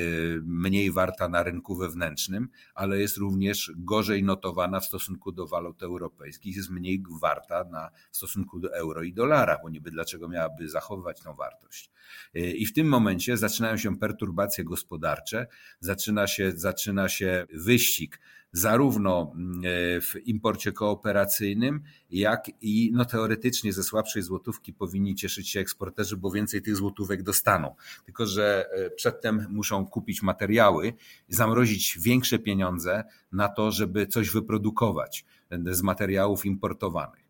mniej 0.43 0.91
warta 0.91 1.29
na 1.29 1.43
rynku 1.43 1.75
wewnętrznym, 1.75 2.49
ale 2.75 2.99
jest 2.99 3.17
również 3.17 3.71
gorzej 3.75 4.23
notowana 4.23 4.79
w 4.79 4.85
stosunku 4.85 5.31
do 5.31 5.47
walut 5.47 5.83
europejskich, 5.83 6.55
jest 6.55 6.69
mniej 6.69 7.03
warta 7.21 7.63
na, 7.63 7.91
w 8.11 8.17
stosunku 8.17 8.59
do 8.59 8.75
euro 8.75 9.03
i 9.03 9.13
dolara, 9.13 9.57
bo 9.63 9.69
niby 9.69 9.91
dlaczego 9.91 10.29
miałaby 10.29 10.69
zachowywać 10.69 11.21
tą 11.21 11.33
wartość. 11.33 11.91
E, 12.35 12.39
I 12.39 12.65
w 12.65 12.73
tym 12.73 12.87
momencie 12.87 13.37
zaczynają 13.37 13.77
się 13.77 13.97
perturbacje 13.97 14.63
gospodarcze, 14.63 15.47
zaczyna 15.79 16.27
się, 16.27 16.51
zaczyna 16.55 17.09
się 17.09 17.45
wyścig 17.53 18.19
zarówno 18.57 19.31
mm, 19.35 19.62
e, 19.97 20.01
w 20.01 20.15
imporcie 20.25 20.71
kooperacyjnym, 20.71 21.83
jak 22.09 22.51
i 22.62 22.91
no, 22.93 23.05
teoretycznie 23.05 23.74
ze 23.74 23.83
słabszej 23.83 24.21
złotówki 24.21 24.74
powinni 24.74 25.15
cieszyć 25.15 25.50
się 25.50 25.59
eksporterzy, 25.59 26.17
bo 26.17 26.31
więcej 26.31 26.62
tych 26.62 26.75
złotówek 26.75 27.24
dostaną. 27.24 27.75
Tylko, 28.05 28.25
że 28.25 28.65
e, 28.71 28.89
przedtem 28.89 29.45
muszą 29.50 29.85
kupić 29.85 30.21
materiały, 30.21 30.93
zamrozić 31.29 31.97
większe 32.01 32.39
pieniądze 32.39 33.03
na 33.31 33.50
to, 33.50 33.71
żeby 33.71 34.07
coś 34.07 34.29
wyprodukować 34.29 35.25
z 35.71 35.81
materiałów 35.81 36.45
importowanych. 36.45 37.25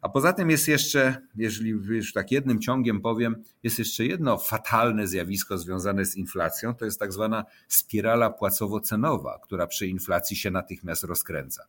A 0.00 0.08
poza 0.08 0.32
tym 0.32 0.50
jest 0.50 0.68
jeszcze, 0.68 1.16
jeżeli 1.36 1.70
już 1.70 2.12
tak 2.12 2.32
jednym 2.32 2.60
ciągiem 2.60 3.00
powiem, 3.00 3.42
jest 3.62 3.78
jeszcze 3.78 4.04
jedno 4.04 4.38
fatalne 4.38 5.06
zjawisko 5.06 5.58
związane 5.58 6.04
z 6.04 6.16
inflacją, 6.16 6.74
to 6.74 6.84
jest 6.84 7.00
tak 7.00 7.12
zwana 7.12 7.44
spirala 7.68 8.30
płacowo-cenowa, 8.30 9.38
która 9.42 9.66
przy 9.66 9.86
inflacji 9.86 10.36
się 10.36 10.50
natychmiast 10.50 11.04
rozkręca. 11.04 11.64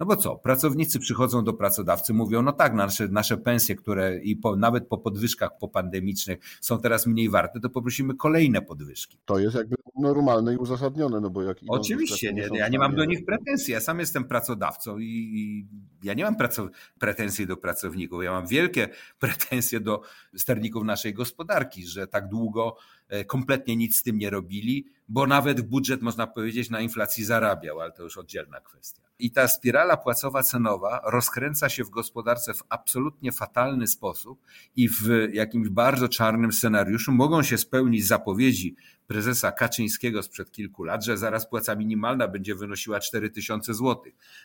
No 0.00 0.06
bo 0.06 0.16
co? 0.16 0.36
Pracownicy 0.36 0.98
przychodzą 0.98 1.44
do 1.44 1.52
pracodawcy, 1.52 2.14
mówią, 2.14 2.42
no 2.42 2.52
tak, 2.52 2.74
nasze, 2.74 3.08
nasze 3.08 3.36
pensje, 3.36 3.76
które 3.76 4.18
i 4.18 4.36
po, 4.36 4.56
nawet 4.56 4.88
po 4.88 4.98
podwyżkach 4.98 5.58
popandemicznych 5.58 6.38
są 6.60 6.78
teraz 6.78 7.06
mniej 7.06 7.30
warte, 7.30 7.60
to 7.60 7.70
poprosimy 7.70 8.14
kolejne 8.14 8.62
podwyżki. 8.62 9.18
To 9.24 9.38
jest 9.38 9.56
jakby 9.56 9.76
normalne 9.98 10.54
i 10.54 10.56
uzasadnione, 10.56 11.20
no 11.20 11.30
bo 11.30 11.42
jak 11.42 11.58
Oczywiście, 11.68 12.32
nie, 12.32 12.48
ja 12.52 12.68
nie 12.68 12.78
mam 12.78 12.96
do 12.96 13.04
nich 13.04 13.24
pretensji. 13.24 13.72
Ja 13.72 13.80
sam 13.80 14.00
jestem 14.00 14.24
pracodawcą 14.24 14.98
i, 14.98 15.04
i 15.04 15.66
ja 16.02 16.14
nie 16.14 16.24
mam 16.24 16.36
praco, 16.36 16.68
pretensji 16.98 17.46
do 17.46 17.56
pracowników. 17.56 17.73
Ja 18.22 18.32
mam 18.32 18.46
wielkie 18.46 18.88
pretensje 19.18 19.80
do 19.80 20.02
sterników 20.36 20.84
naszej 20.84 21.14
gospodarki, 21.14 21.86
że 21.86 22.06
tak 22.06 22.28
długo 22.28 22.76
e, 23.08 23.24
kompletnie 23.24 23.76
nic 23.76 23.96
z 23.96 24.02
tym 24.02 24.18
nie 24.18 24.30
robili, 24.30 24.86
bo 25.08 25.26
nawet 25.26 25.60
budżet, 25.60 26.02
można 26.02 26.26
powiedzieć, 26.26 26.70
na 26.70 26.80
inflacji 26.80 27.24
zarabiał, 27.24 27.80
ale 27.80 27.92
to 27.92 28.02
już 28.02 28.18
oddzielna 28.18 28.60
kwestia. 28.60 29.02
I 29.18 29.30
ta 29.30 29.48
spirala 29.48 29.96
płacowa-cenowa 29.96 31.00
rozkręca 31.04 31.68
się 31.68 31.84
w 31.84 31.90
gospodarce 31.90 32.54
w 32.54 32.62
absolutnie 32.68 33.32
fatalny 33.32 33.86
sposób 33.86 34.40
i 34.76 34.88
w 34.88 35.08
jakimś 35.32 35.68
bardzo 35.68 36.08
czarnym 36.08 36.52
scenariuszu 36.52 37.12
mogą 37.12 37.42
się 37.42 37.58
spełnić 37.58 38.06
zapowiedzi 38.06 38.76
prezesa 39.06 39.52
Kaczyńskiego 39.52 40.22
sprzed 40.22 40.52
kilku 40.52 40.84
lat, 40.84 41.04
że 41.04 41.18
zaraz 41.18 41.48
płaca 41.48 41.74
minimalna 41.74 42.28
będzie 42.28 42.54
wynosiła 42.54 43.00
4000 43.00 43.74
zł. 43.74 44.02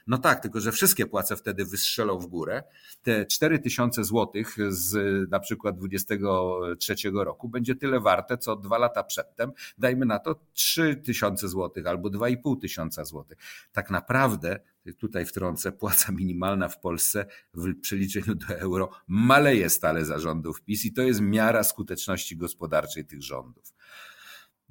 No 0.07 0.17
tak, 0.17 0.39
tylko 0.39 0.59
że 0.59 0.71
wszystkie 0.71 1.05
płace 1.05 1.35
wtedy 1.35 1.65
wystrzelą 1.65 2.19
w 2.19 2.27
górę. 2.27 2.63
Te 3.03 3.25
4000 3.25 4.03
zł 4.03 4.31
z 4.69 5.29
na 5.29 5.39
przykład 5.39 5.77
23 5.77 6.95
roku 7.13 7.49
będzie 7.49 7.75
tyle 7.75 7.99
warte, 7.99 8.37
co 8.37 8.55
dwa 8.55 8.77
lata 8.77 9.03
przedtem. 9.03 9.51
Dajmy 9.77 10.05
na 10.05 10.19
to 10.19 10.35
3000 10.53 11.47
zł 11.47 11.83
albo 11.85 12.09
2500 12.09 13.07
zł. 13.07 13.25
Tak 13.71 13.89
naprawdę 13.89 14.59
tutaj 14.97 15.25
wtrącę, 15.25 15.71
płaca 15.71 16.11
minimalna 16.11 16.69
w 16.69 16.79
Polsce 16.79 17.25
w 17.53 17.79
przeliczeniu 17.81 18.35
do 18.35 18.47
euro 18.47 18.89
maleje 19.07 19.69
stale 19.69 20.05
za 20.05 20.19
rządów 20.19 20.61
PiS 20.61 20.85
i 20.85 20.93
to 20.93 21.01
jest 21.01 21.21
miara 21.21 21.63
skuteczności 21.63 22.37
gospodarczej 22.37 23.05
tych 23.05 23.23
rządów. 23.23 23.73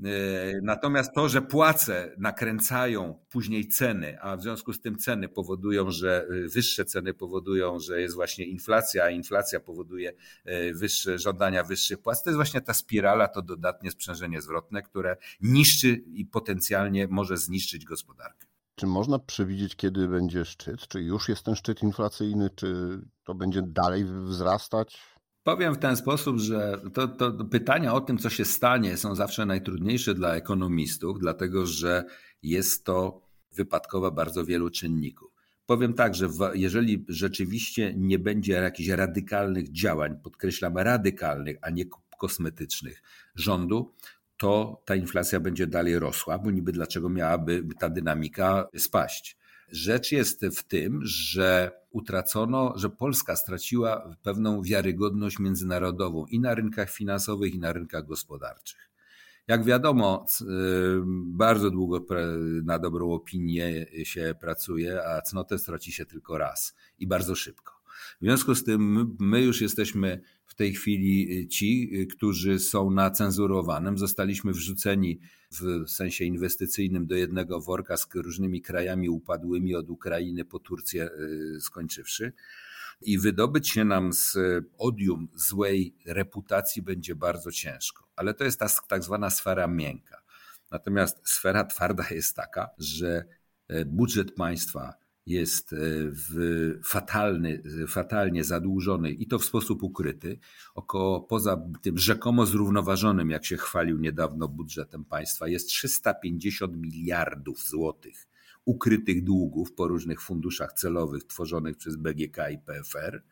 E, 0.05 0.61
natomiast 0.62 1.14
to, 1.14 1.28
że 1.28 1.43
płace 1.43 2.14
nakręcają 2.19 3.25
później 3.31 3.69
ceny, 3.69 4.21
a 4.21 4.37
w 4.37 4.43
związku 4.43 4.73
z 4.73 4.81
tym 4.81 4.99
ceny 4.99 5.28
powodują, 5.28 5.90
że 5.90 6.26
e, 6.45 6.49
wyższe 6.49 6.85
ceny 6.85 7.14
powodują, 7.14 7.81
że 7.81 8.00
jest 8.00 8.14
właśnie 8.14 8.45
inflacja, 8.45 9.05
a 9.05 9.11
inflacja 9.11 9.61
powoduje 9.61 10.12
e, 10.45 10.75
wyższe 10.75 11.19
żądania 11.19 11.64
wyższych 11.64 11.99
płac, 11.99 12.23
to 12.23 12.31
jest 12.31 12.37
właśnie 12.37 12.61
ta 12.61 12.75
spirala, 12.75 13.28
to 13.28 13.43
dodatnie 13.43 13.90
sprzężenie 13.90 14.40
zwrotne, 14.40 14.83
które 14.83 15.17
niszczy 15.40 15.88
i 15.88 16.26
potencjalnie 16.26 17.09
może 17.09 17.37
zniszczyć 17.37 17.85
gospodarkę. 17.85 18.47
Czy 18.75 18.87
można 18.87 19.19
przewidzieć, 19.19 19.76
kiedy 19.76 20.09
będzie 20.09 20.45
szczyt? 20.45 20.88
Czy 20.88 21.02
już 21.02 21.28
jest 21.28 21.43
ten 21.43 21.55
szczyt 21.55 21.83
inflacyjny? 21.83 22.50
Czy 22.55 23.00
to 23.25 23.35
będzie 23.35 23.62
dalej 23.62 24.05
wzrastać? 24.05 24.99
Powiem 25.49 25.75
w 25.75 25.78
ten 25.78 25.97
sposób, 25.97 26.38
że 26.38 26.81
to, 26.95 27.09
to 27.09 27.45
pytania 27.45 27.95
o 27.95 28.00
tym, 28.00 28.19
co 28.19 28.31
się 28.31 28.45
stanie, 28.45 28.97
są 28.97 29.14
zawsze 29.14 29.47
najtrudniejsze 29.47 30.14
dla 30.14 30.35
ekonomistów, 30.35 31.19
dlatego 31.19 31.67
że 31.67 32.05
jest 32.43 32.85
to 32.85 33.21
wypadkowa 33.52 34.11
bardzo 34.11 34.45
wielu 34.45 34.71
czynników. 34.71 35.31
Powiem 35.67 35.95
tak, 35.95 36.14
że 36.14 36.28
jeżeli 36.55 37.05
rzeczywiście 37.09 37.95
nie 37.97 38.19
będzie 38.19 38.52
jakichś 38.52 38.88
radykalnych 38.88 39.73
działań, 39.73 40.17
podkreślam 40.23 40.78
radykalnych, 40.78 41.57
a 41.62 41.71
nie 41.71 41.85
kosmetycznych 42.19 43.02
rządu, 43.35 43.95
to 44.37 44.83
ta 44.85 44.95
inflacja 44.95 45.40
będzie 45.40 45.67
dalej 45.67 45.99
rosła, 45.99 46.38
bo 46.38 46.50
niby 46.50 46.73
dlaczego 46.73 47.09
miałaby 47.09 47.64
ta 47.78 47.88
dynamika 47.88 48.69
spaść. 48.76 49.37
Rzecz 49.73 50.12
jest 50.12 50.47
w 50.47 50.62
tym, 50.62 51.00
że 51.05 51.71
utracono, 51.99 52.73
że 52.76 52.90
Polska 52.90 53.37
straciła 53.37 54.17
pewną 54.23 54.62
wiarygodność 54.62 55.38
międzynarodową 55.38 56.26
i 56.26 56.40
na 56.40 56.55
rynkach 56.55 56.90
finansowych, 56.90 57.55
i 57.55 57.59
na 57.59 57.73
rynkach 57.73 58.07
gospodarczych. 58.07 58.90
Jak 59.49 59.64
wiadomo, 59.64 60.26
y, 60.40 60.45
bardzo 61.26 61.71
długo 61.71 62.07
na 62.64 62.78
dobrą 62.78 63.12
opinię 63.12 63.87
się 64.05 64.35
pracuje, 64.40 65.05
a 65.05 65.23
cnotę 65.23 65.59
straci 65.59 65.93
się 65.93 66.07
tylko 66.07 66.38
raz 66.38 66.75
i 66.99 67.07
bardzo 67.07 67.35
szybko. 67.35 67.77
W 68.21 68.25
związku 68.25 68.55
z 68.55 68.64
tym 68.64 69.14
my 69.19 69.43
już 69.43 69.61
jesteśmy 69.61 70.21
w 70.47 70.55
tej 70.55 70.75
chwili 70.75 71.40
y, 71.40 71.49
ci, 71.49 71.90
y, 72.00 72.07
którzy 72.07 72.59
są 72.59 72.90
na 72.90 73.11
cenzurowanym, 73.11 73.99
zostaliśmy 73.99 74.52
wrzuceni 74.52 75.21
w 75.61 75.90
sensie 75.90 76.25
inwestycyjnym 76.25 77.07
do 77.07 77.17
jednego 77.17 77.61
worka 77.61 77.97
z 77.97 78.09
różnymi 78.14 78.62
krajami 78.62 79.09
upadłymi 79.09 79.75
od 79.75 79.90
Ukrainy 79.90 80.45
po 80.45 80.59
Turcję 80.59 81.11
y, 81.57 81.61
skończywszy. 81.61 82.33
I 83.00 83.19
wydobyć 83.19 83.69
się 83.69 83.85
nam 83.85 84.12
z 84.12 84.37
odium 84.78 85.28
złej 85.35 85.95
reputacji 86.07 86.83
będzie 86.83 87.14
bardzo 87.14 87.52
ciężko. 87.52 88.09
Ale 88.17 88.35
to 88.35 88.45
jest 88.45 88.61
ta 88.61 88.69
tak 88.88 89.05
zwana 89.05 89.31
sfera 89.31 89.67
miękka. 89.67 90.23
Natomiast 90.71 91.28
sfera 91.28 91.64
twarda 91.64 92.05
jest 92.11 92.37
taka, 92.37 92.71
że 92.78 93.25
budżet 93.87 94.35
państwa 94.35 94.95
jest 95.28 95.73
e, 95.73 95.76
w 96.11 96.35
fatalny, 96.85 97.62
fatalnie 97.88 98.44
zadłużony 98.44 99.11
i 99.11 99.26
to 99.26 99.38
w 99.38 99.44
sposób 99.44 99.82
ukryty, 99.82 100.38
około 100.75 101.20
poza 101.20 101.62
tym 101.82 101.99
rzekomo 101.99 102.47
zrównoważonym, 102.47 103.30
jak 103.30 103.47
się 103.47 103.56
chwalił 103.56 103.99
niedawno 103.99 104.49
budżetem 104.49 105.04
państwa, 105.04 105.49
jest 105.49 105.68
350 105.68 106.76
miliardów 106.76 107.61
złotych 107.68 108.28
ukrytych 108.64 109.25
długów 109.25 109.73
po 109.73 109.88
różnych 109.88 110.23
funduszach 110.23 110.73
celowych 110.73 111.25
tworzonych 111.25 111.76
przez 111.76 111.97
BGK 111.97 112.50
i 112.50 112.58
PFR 112.58 113.23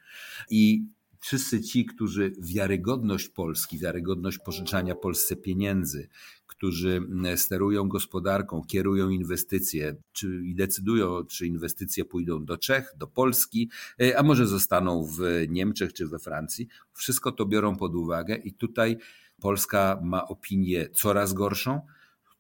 i 0.51 0.87
wszyscy 1.21 1.61
ci, 1.61 1.87
którzy 1.87 2.33
wiarygodność 2.39 3.29
Polski, 3.29 3.79
wiarygodność 3.79 4.39
pożyczania 4.39 4.95
Polsce 4.95 5.37
pieniędzy, 5.37 6.09
którzy 6.47 7.01
sterują 7.37 7.89
gospodarką, 7.89 8.63
kierują 8.69 9.09
inwestycje 9.09 9.97
czy, 10.13 10.43
i 10.45 10.55
decydują, 10.55 11.25
czy 11.25 11.47
inwestycje 11.47 12.05
pójdą 12.05 12.45
do 12.45 12.59
Czech, 12.59 12.93
do 12.97 13.07
Polski, 13.07 13.71
e, 14.01 14.19
a 14.19 14.23
może 14.23 14.47
zostaną 14.47 15.05
w 15.05 15.19
Niemczech 15.49 15.93
czy 15.93 16.07
we 16.07 16.19
Francji. 16.19 16.69
Wszystko 16.93 17.33
to 17.33 17.47
biorą 17.47 17.77
pod 17.77 17.95
uwagę 17.95 18.37
i 18.37 18.55
tutaj 18.55 18.97
Polska 19.41 20.01
ma 20.03 20.29
opinię 20.29 20.89
coraz 20.89 21.33
gorszą. 21.33 21.81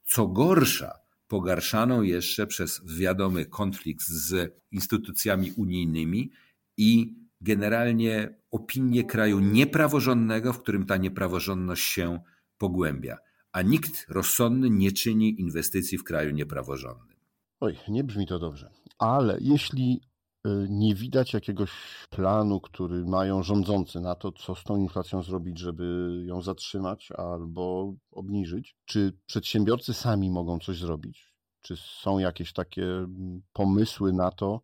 Co 0.04 0.26
gorsza, 0.26 0.92
pogarszaną 1.28 2.02
jeszcze 2.02 2.46
przez 2.46 2.80
wiadomy 2.84 3.46
konflikt 3.46 4.06
z 4.06 4.54
instytucjami 4.72 5.52
unijnymi 5.56 6.30
i 6.76 7.14
generalnie 7.40 8.34
opinię 8.50 9.04
kraju 9.04 9.40
niepraworządnego, 9.40 10.52
w 10.52 10.62
którym 10.62 10.86
ta 10.86 10.96
niepraworządność 10.96 11.84
się 11.84 12.20
pogłębia. 12.58 13.16
a 13.52 13.62
nikt 13.62 14.06
rozsądny 14.08 14.70
nie 14.70 14.92
czyni 14.92 15.40
inwestycji 15.40 15.98
w 15.98 16.04
kraju 16.04 16.30
niepraworządnym. 16.30 17.16
Oj, 17.60 17.76
nie 17.88 18.04
brzmi 18.04 18.26
to 18.26 18.38
dobrze. 18.38 18.70
Ale 18.98 19.38
jeśli 19.40 20.00
y, 20.46 20.66
nie 20.70 20.94
widać 20.94 21.34
jakiegoś 21.34 21.70
planu, 22.10 22.60
który 22.60 23.04
mają 23.04 23.42
rządzący 23.42 24.00
na 24.00 24.14
to, 24.14 24.32
co 24.32 24.54
z 24.54 24.64
tą 24.64 24.76
inflacją 24.76 25.22
zrobić, 25.22 25.58
żeby 25.58 26.16
ją 26.26 26.42
zatrzymać 26.42 27.12
albo 27.12 27.94
obniżyć, 28.10 28.76
czy 28.84 29.18
przedsiębiorcy 29.26 29.94
sami 29.94 30.30
mogą 30.30 30.58
coś 30.58 30.78
zrobić? 30.78 31.32
Czy 31.60 31.76
są 31.76 32.18
jakieś 32.18 32.52
takie 32.52 32.84
mm, 32.84 33.42
pomysły 33.52 34.12
na 34.12 34.30
to, 34.30 34.60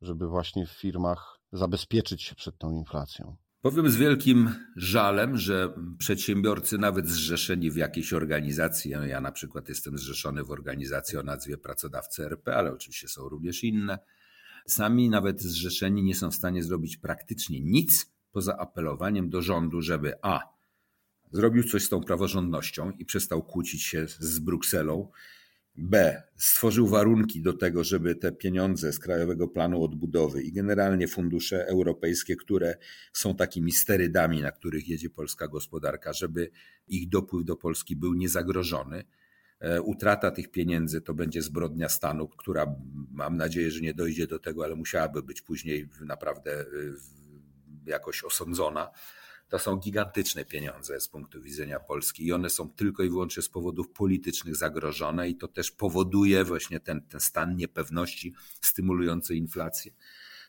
żeby 0.00 0.28
właśnie 0.28 0.66
w 0.66 0.70
firmach 0.70 1.41
zabezpieczyć 1.52 2.22
się 2.22 2.34
przed 2.34 2.58
tą 2.58 2.72
inflacją? 2.72 3.36
Powiem 3.62 3.90
z 3.90 3.96
wielkim 3.96 4.54
żalem, 4.76 5.38
że 5.38 5.74
przedsiębiorcy, 5.98 6.78
nawet 6.78 7.08
zrzeszeni 7.08 7.70
w 7.70 7.76
jakiejś 7.76 8.12
organizacji, 8.12 8.90
ja 8.90 9.20
na 9.20 9.32
przykład 9.32 9.68
jestem 9.68 9.98
zrzeszony 9.98 10.44
w 10.44 10.50
organizacji 10.50 11.18
o 11.18 11.22
nazwie 11.22 11.58
Pracodawcy 11.58 12.24
RP, 12.24 12.56
ale 12.56 12.72
oczywiście 12.72 13.08
są 13.08 13.28
również 13.28 13.64
inne, 13.64 13.98
sami 14.66 15.10
nawet 15.10 15.42
zrzeszeni 15.42 16.02
nie 16.02 16.14
są 16.14 16.30
w 16.30 16.34
stanie 16.34 16.62
zrobić 16.62 16.96
praktycznie 16.96 17.60
nic 17.60 18.12
poza 18.32 18.56
apelowaniem 18.56 19.30
do 19.30 19.42
rządu, 19.42 19.82
żeby 19.82 20.14
a. 20.22 20.40
zrobił 21.32 21.64
coś 21.64 21.84
z 21.84 21.88
tą 21.88 22.00
praworządnością 22.00 22.90
i 22.90 23.04
przestał 23.04 23.42
kłócić 23.42 23.82
się 23.82 24.06
z 24.08 24.38
Brukselą, 24.38 25.10
B. 25.74 26.22
Stworzył 26.36 26.88
warunki 26.88 27.42
do 27.42 27.52
tego, 27.52 27.84
żeby 27.84 28.14
te 28.14 28.32
pieniądze 28.32 28.92
z 28.92 28.98
Krajowego 28.98 29.48
Planu 29.48 29.84
Odbudowy 29.84 30.42
i 30.42 30.52
generalnie 30.52 31.08
fundusze 31.08 31.66
europejskie, 31.66 32.36
które 32.36 32.76
są 33.12 33.36
takimi 33.36 33.72
sterydami, 33.72 34.42
na 34.42 34.52
których 34.52 34.88
jedzie 34.88 35.10
polska 35.10 35.48
gospodarka, 35.48 36.12
żeby 36.12 36.50
ich 36.88 37.08
dopływ 37.08 37.44
do 37.44 37.56
Polski 37.56 37.96
był 37.96 38.14
niezagrożony. 38.14 39.04
E, 39.60 39.82
utrata 39.82 40.30
tych 40.30 40.50
pieniędzy 40.50 41.00
to 41.00 41.14
będzie 41.14 41.42
zbrodnia 41.42 41.88
stanu, 41.88 42.28
która 42.28 42.66
mam 43.10 43.36
nadzieję, 43.36 43.70
że 43.70 43.80
nie 43.80 43.94
dojdzie 43.94 44.26
do 44.26 44.38
tego, 44.38 44.64
ale 44.64 44.74
musiałaby 44.74 45.22
być 45.22 45.42
później 45.42 45.88
naprawdę 46.00 46.60
e, 46.60 46.64
jakoś 47.86 48.24
osądzona 48.24 48.90
to 49.52 49.58
są 49.58 49.76
gigantyczne 49.76 50.44
pieniądze 50.44 51.00
z 51.00 51.08
punktu 51.08 51.42
widzenia 51.42 51.80
Polski 51.80 52.26
i 52.26 52.32
one 52.32 52.50
są 52.50 52.70
tylko 52.70 53.02
i 53.02 53.10
wyłącznie 53.10 53.42
z 53.42 53.48
powodów 53.48 53.88
politycznych 53.88 54.56
zagrożone 54.56 55.28
i 55.28 55.36
to 55.36 55.48
też 55.48 55.70
powoduje 55.70 56.44
właśnie 56.44 56.80
ten, 56.80 57.02
ten 57.02 57.20
stan 57.20 57.56
niepewności 57.56 58.34
stymulujący 58.60 59.34
inflację. 59.34 59.92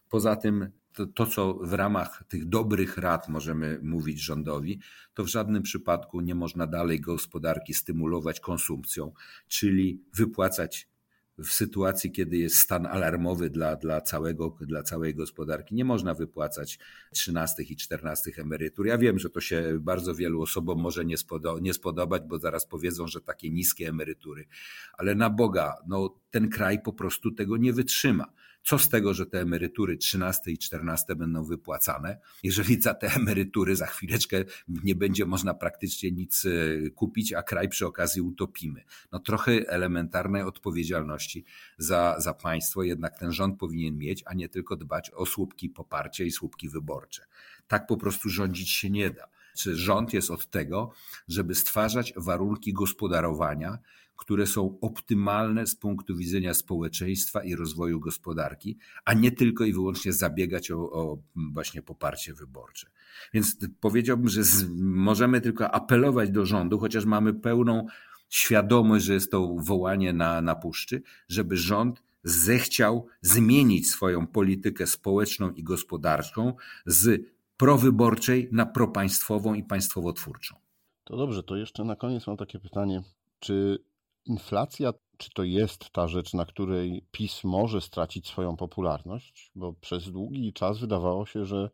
Poza 0.10 0.36
tym 0.36 0.70
to, 0.94 1.06
to, 1.06 1.26
co 1.26 1.54
w 1.54 1.74
ramach 1.74 2.24
tych 2.28 2.50
dobrych 2.50 2.98
rad 2.98 3.30
możemy 3.30 3.80
mówić 3.82 4.20
rządowi, 4.20 4.80
to 5.14 5.24
w 5.24 5.28
żadnym 5.28 5.64
przypadku 5.64 6.22
nie 6.22 6.36
można 6.36 6.68
dalej 6.68 7.02
gospodarki 7.02 7.74
stymulować 7.74 8.40
konsumpcją, 8.40 9.14
czyli 9.48 10.04
wypłacać 10.14 10.90
w 11.38 11.50
sytuacji, 11.50 12.12
kiedy 12.12 12.38
jest 12.38 12.58
stan 12.58 12.86
alarmowy 12.86 13.50
dla, 13.50 13.76
dla, 13.76 14.02
całego, 14.02 14.58
dla 14.62 14.84
całej 14.84 15.16
gospodarki, 15.16 15.76
nie 15.76 15.86
można 15.86 16.14
wypłacać 16.14 16.80
13 17.14 17.64
i 17.64 17.76
14 17.76 18.32
emerytur. 18.38 18.88
Ja 18.88 18.98
wiem, 18.98 19.20
że 19.20 19.30
to 19.30 19.42
się 19.42 19.78
bardzo 19.80 20.16
wielu 20.16 20.42
osobom 20.42 20.82
może 20.82 21.06
nie, 21.06 21.18
spodo 21.18 21.60
nie 21.60 21.74
spodobać, 21.74 22.24
bo 22.28 22.40
zaraz 22.40 22.66
powiedzą, 22.66 23.08
że 23.08 23.22
takie 23.22 23.50
niskie 23.50 23.88
emerytury. 23.88 24.46
Ale 24.94 25.16
na 25.16 25.30
Boga, 25.30 25.76
no, 25.88 26.20
ten 26.32 26.50
kraj 26.50 26.82
po 26.82 26.94
prostu 26.94 27.32
tego 27.32 27.58
nie 27.58 27.74
wytrzyma. 27.74 28.34
Co 28.64 28.80
z 28.80 28.90
tego, 28.90 29.14
że 29.14 29.26
te 29.26 29.42
emerytury 29.42 29.98
13 29.98 30.52
i 30.52 30.58
14 30.58 31.16
będą 31.16 31.44
wypłacane, 31.44 32.20
jeżeli 32.44 32.82
za 32.82 32.94
te 32.94 33.08
emerytury 33.16 33.76
za 33.76 33.86
chwileczkę 33.86 34.44
nie 34.68 34.96
będzie 34.96 35.26
można 35.26 35.54
praktycznie 35.54 36.12
nic 36.12 36.46
e, 36.46 36.90
kupić, 36.90 37.34
a 37.34 37.44
kraj 37.44 37.70
przy 37.70 37.88
okazji 37.88 38.22
utopimy? 38.22 38.84
No 39.12 39.20
trochę 39.20 39.52
elementarnej 39.52 40.44
odpowiedzialności 40.44 41.46
za, 41.78 42.16
za 42.20 42.34
państwo 42.34 42.84
jednak 42.84 43.20
ten 43.20 43.32
rząd 43.32 43.60
powinien 43.60 43.98
mieć, 43.98 44.24
a 44.26 44.34
nie 44.34 44.50
tylko 44.50 44.76
dbać 44.76 45.12
o 45.12 45.26
słupki 45.26 45.70
poparcia 45.70 46.24
i 46.24 46.32
słupki 46.32 46.70
wyborcze. 46.70 47.26
Tak 47.68 47.88
po 47.88 47.98
prostu 47.98 48.30
rządzić 48.30 48.70
się 48.70 48.90
nie 48.90 49.10
da. 49.10 49.28
Czy 49.58 49.76
rząd 49.76 50.14
jest 50.14 50.32
od 50.32 50.50
tego, 50.50 50.92
żeby 51.28 51.56
stwarzać 51.56 52.14
warunki 52.16 52.74
gospodarowania, 52.74 53.78
które 54.18 54.48
są 54.48 54.78
optymalne 54.82 55.68
z 55.68 55.76
punktu 55.76 56.18
widzenia 56.18 56.54
społeczeństwa 56.54 57.44
i 57.44 57.56
rozwoju 57.56 58.00
gospodarki, 58.00 58.78
a 59.06 59.14
nie 59.14 59.32
tylko 59.32 59.66
i 59.66 59.74
wyłącznie 59.74 60.14
zabiegać 60.14 60.72
o, 60.72 60.92
o 60.92 61.18
właśnie 61.36 61.82
poparcie 61.82 62.34
wyborcze. 62.34 62.88
Więc 63.34 63.58
powiedziałbym, 63.80 64.30
że 64.30 64.44
z, 64.44 64.66
możemy 64.80 65.42
tylko 65.42 65.72
apelować 65.72 66.30
do 66.30 66.46
rządu, 66.46 66.80
chociaż 66.80 67.06
mamy 67.06 67.34
pełną 67.34 67.88
świadomość, 68.30 69.06
że 69.06 69.14
jest 69.14 69.32
to 69.32 69.56
wołanie 69.60 70.14
na, 70.14 70.42
na 70.42 70.56
puszczy, 70.56 71.02
żeby 71.28 71.58
rząd 71.58 72.04
zechciał 72.24 73.08
zmienić 73.22 73.90
swoją 73.90 74.28
politykę 74.28 74.88
społeczną 74.88 75.52
i 75.52 75.64
gospodarczą 75.64 76.54
z 76.86 77.22
prowyborczej 77.58 78.50
na 78.52 78.66
propaństwową 78.66 79.54
i 79.54 79.64
państwowotwórczą. 79.64 80.56
To 81.04 81.18
dobrze, 81.18 81.44
to 81.44 81.56
jeszcze 81.56 81.84
na 81.84 81.96
koniec 81.96 82.28
mam 82.28 82.38
takie 82.38 82.60
pytanie. 82.60 83.04
Czy 83.40 83.84
inflacja, 84.26 84.94
czy 85.18 85.30
to 85.34 85.44
jest 85.44 85.90
ta 85.90 86.08
rzecz, 86.08 86.34
na 86.34 86.46
której 86.46 87.06
PiS 87.12 87.44
może 87.44 87.82
stracić 87.82 88.28
swoją 88.28 88.58
popularność? 88.58 89.52
Bo 89.56 89.74
przez 89.74 90.12
długi 90.12 90.54
czas 90.54 90.80
wydawało 90.80 91.26
się, 91.26 91.46
że, 91.46 91.70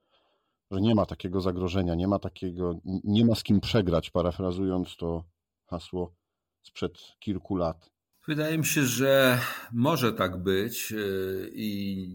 że 0.72 0.82
nie 0.82 0.96
ma 0.96 1.06
takiego 1.06 1.42
zagrożenia, 1.42 1.96
nie 1.96 2.08
ma 2.08 2.20
takiego, 2.20 2.80
nie 3.04 3.26
ma 3.26 3.36
z 3.36 3.44
kim 3.44 3.60
przegrać, 3.60 4.10
parafrazując 4.10 4.96
to 4.98 5.24
hasło 5.68 6.16
sprzed 6.62 6.98
kilku 7.20 7.56
lat. 7.56 7.90
Wydaje 8.28 8.58
mi 8.58 8.66
się, 8.66 8.86
że 8.86 9.40
może 9.72 10.14
tak 10.14 10.44
być 10.44 10.92
yy, 10.92 11.52
i 11.54 12.08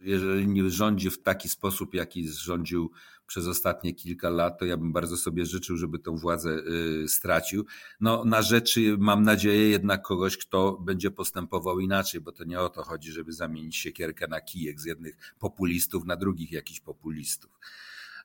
jeżeli 0.00 0.48
nie 0.48 0.70
rządzi 0.70 1.10
w 1.10 1.22
taki 1.22 1.48
sposób, 1.48 1.94
jaki 1.94 2.28
rządził 2.28 2.90
przez 3.26 3.46
ostatnie 3.46 3.94
kilka 3.94 4.30
lat, 4.30 4.58
to 4.58 4.64
ja 4.64 4.76
bym 4.76 4.92
bardzo 4.92 5.16
sobie 5.16 5.46
życzył, 5.46 5.76
żeby 5.76 5.98
tą 5.98 6.16
władzę 6.16 6.50
y, 7.04 7.08
stracił. 7.08 7.66
No, 8.00 8.24
na 8.24 8.42
rzeczy 8.42 8.96
mam 8.98 9.22
nadzieję 9.22 9.68
jednak 9.68 10.02
kogoś, 10.02 10.36
kto 10.36 10.72
będzie 10.72 11.10
postępował 11.10 11.80
inaczej, 11.80 12.20
bo 12.20 12.32
to 12.32 12.44
nie 12.44 12.60
o 12.60 12.68
to 12.68 12.82
chodzi, 12.82 13.12
żeby 13.12 13.32
zamienić 13.32 13.76
siekierkę 13.76 14.28
na 14.28 14.40
kijek 14.40 14.80
z 14.80 14.84
jednych 14.84 15.34
populistów 15.38 16.04
na 16.04 16.16
drugich 16.16 16.52
jakichś 16.52 16.80
populistów. 16.80 17.50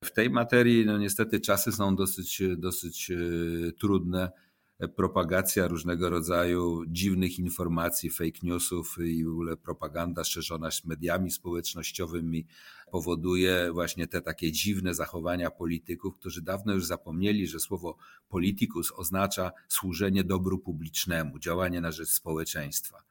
W 0.04 0.12
tej 0.12 0.30
materii, 0.30 0.86
no 0.86 0.98
niestety, 0.98 1.40
czasy 1.40 1.72
są 1.72 1.96
dosyć, 1.96 2.42
dosyć 2.58 3.12
y, 3.12 3.74
trudne 3.80 4.32
propagacja 4.88 5.68
różnego 5.68 6.10
rodzaju 6.10 6.86
dziwnych 6.88 7.40
informacji, 7.40 8.10
fake 8.10 8.40
newsów 8.44 8.98
i 9.06 9.26
w 9.26 9.30
ogóle 9.30 9.58
propaganda 9.58 10.24
szerzona 10.24 10.70
mediami 10.86 11.32
społecznościowymi 11.32 12.48
powoduje 12.92 13.70
właśnie 13.74 14.08
te 14.08 14.22
takie 14.22 14.52
dziwne 14.52 14.94
zachowania 14.94 15.52
polityków, 15.52 16.16
którzy 16.16 16.42
dawno 16.42 16.74
już 16.74 16.86
zapomnieli, 16.86 17.48
że 17.48 17.60
słowo 17.60 17.98
politykus 18.30 18.92
oznacza 18.96 19.52
służenie 19.68 20.24
dobru 20.24 20.60
publicznemu, 20.60 21.40
działanie 21.40 21.82
na 21.82 21.92
rzecz 21.92 22.10
społeczeństwa. 22.10 23.04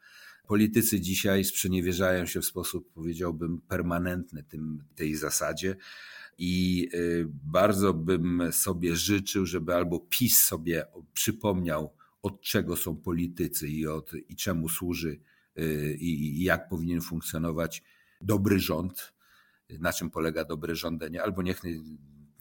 Politycy 0.46 1.00
dzisiaj 1.00 1.44
sprzeniewierzają 1.44 2.26
się 2.26 2.40
w 2.40 2.46
sposób, 2.46 2.92
powiedziałbym, 2.94 3.60
permanentny 3.60 4.42
tym, 4.42 4.84
tej 4.94 5.14
zasadzie 5.16 5.76
i 6.38 6.88
y, 6.94 7.26
bardzo 7.44 7.94
bym 7.94 8.42
sobie 8.52 8.96
życzył, 8.96 9.46
żeby 9.46 9.74
albo 9.74 10.00
PiS 10.00 10.44
sobie 10.44 10.86
przypomniał, 11.12 11.94
od 12.22 12.40
czego 12.40 12.76
są 12.76 12.96
politycy 12.96 13.68
i, 13.68 13.86
od, 13.86 14.12
i 14.28 14.36
czemu 14.36 14.68
służy 14.68 15.20
y, 15.58 15.96
i, 16.00 16.40
i 16.40 16.44
jak 16.44 16.68
powinien 16.68 17.00
funkcjonować 17.00 17.82
dobry 18.20 18.58
rząd, 18.58 19.14
na 19.80 19.92
czym 19.92 20.10
polega 20.10 20.44
dobre 20.44 20.74
rządzenie, 20.74 21.22
albo 21.22 21.42
niech 21.42 21.62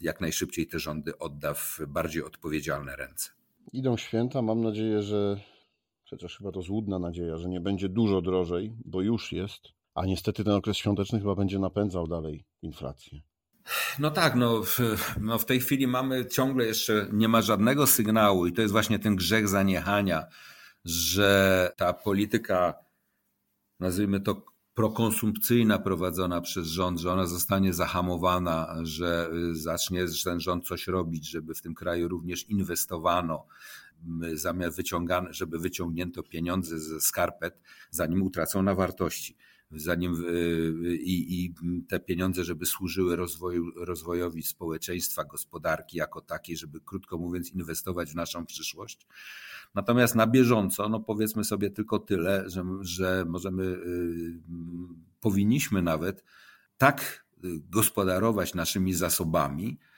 jak 0.02 0.22
najszybciej 0.22 0.68
te 0.68 0.80
rządy 0.80 1.18
odda 1.18 1.54
w 1.54 1.80
bardziej 1.88 2.24
odpowiedzialne 2.24 2.96
ręce. 2.96 3.30
Idą 3.74 3.98
święta, 3.98 4.42
mam 4.42 4.62
nadzieję, 4.62 5.02
że 5.02 5.42
chociaż 6.10 6.38
chyba 6.38 6.52
to 6.52 6.62
złudna 6.62 7.00
nadzieja, 7.00 7.38
że 7.38 7.50
nie 7.50 7.62
będzie 7.62 7.90
dużo 7.90 8.22
drożej, 8.22 8.74
bo 8.86 9.02
już 9.02 9.32
jest, 9.32 9.62
a 9.96 10.06
niestety 10.06 10.44
ten 10.44 10.54
okres 10.54 10.78
świąteczny 10.78 11.20
chyba 11.20 11.36
będzie 11.36 11.60
napędzał 11.60 12.08
dalej 12.08 12.46
inflację. 12.62 13.22
No 14.00 14.12
tak, 14.12 14.36
no 14.36 14.64
w, 14.64 14.80
no 15.20 15.40
w 15.40 15.46
tej 15.46 15.60
chwili 15.60 15.88
mamy 15.88 16.26
ciągle 16.26 16.66
jeszcze, 16.66 17.08
nie 17.12 17.28
ma 17.28 17.42
żadnego 17.42 17.88
sygnału 17.88 18.48
i 18.48 18.54
to 18.54 18.62
jest 18.62 18.72
właśnie 18.72 19.00
ten 19.00 19.16
grzech 19.16 19.48
zaniechania, 19.48 20.26
że 20.86 21.72
ta 21.78 21.94
polityka, 21.94 22.74
nazwijmy 23.80 24.22
to 24.22 24.46
prokonsumpcyjna 24.74 25.80
prowadzona 25.80 26.42
przez 26.42 26.68
rząd, 26.68 27.00
że 27.00 27.12
ona 27.14 27.26
zostanie 27.26 27.74
zahamowana, 27.74 28.76
że 28.84 29.30
zacznie 29.52 30.06
ten 30.24 30.40
rząd 30.40 30.68
coś 30.68 30.88
robić, 30.88 31.30
żeby 31.30 31.54
w 31.54 31.62
tym 31.62 31.76
kraju 31.76 32.08
również 32.08 32.50
inwestowano, 32.50 33.46
zamiast 34.34 34.78
wyciągane, 34.78 35.34
żeby 35.34 35.60
wyciągnięto 35.60 36.24
pieniądze 36.24 36.80
ze 36.80 37.02
skarpet, 37.02 37.62
zanim 37.92 38.22
utracą 38.22 38.64
na 38.64 38.76
wartości. 38.76 39.38
Zanim 39.76 40.24
i, 41.00 41.44
i 41.44 41.54
te 41.88 42.00
pieniądze, 42.00 42.44
żeby 42.44 42.66
służyły 42.66 43.16
rozwoju, 43.16 43.72
rozwojowi 43.76 44.44
społeczeństwa, 44.44 45.24
gospodarki 45.24 45.98
jako 45.98 46.22
takiej, 46.22 46.58
żeby 46.58 46.82
krótko 46.82 47.18
mówiąc 47.18 47.52
inwestować 47.52 48.12
w 48.12 48.16
naszą 48.16 48.46
przyszłość. 48.46 49.08
Natomiast 49.76 50.16
na 50.16 50.28
bieżąco, 50.28 50.90
no 50.90 51.00
powiedzmy 51.00 51.44
sobie 51.44 51.70
tylko 51.70 52.00
tyle, 52.00 52.50
że, 52.50 52.64
że 52.82 53.26
możemy, 53.28 53.78
powinniśmy 55.20 55.82
nawet 55.82 56.24
tak 56.78 57.26
gospodarować 57.70 58.54
naszymi 58.54 58.94
zasobami, 58.94 59.78
Y, 59.78 59.91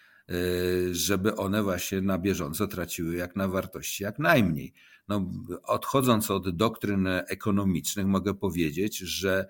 żeby 0.91 1.35
one 1.35 1.63
właśnie 1.63 2.01
na 2.01 2.17
bieżąco 2.17 2.67
traciły 2.67 3.15
jak 3.15 3.35
na 3.35 3.47
wartości 3.47 4.03
jak 4.03 4.19
najmniej. 4.19 4.73
No, 5.07 5.31
odchodząc 5.63 6.31
od 6.31 6.55
doktryn 6.55 7.07
ekonomicznych, 7.27 8.05
mogę 8.05 8.33
powiedzieć, 8.33 8.97
że 8.97 9.47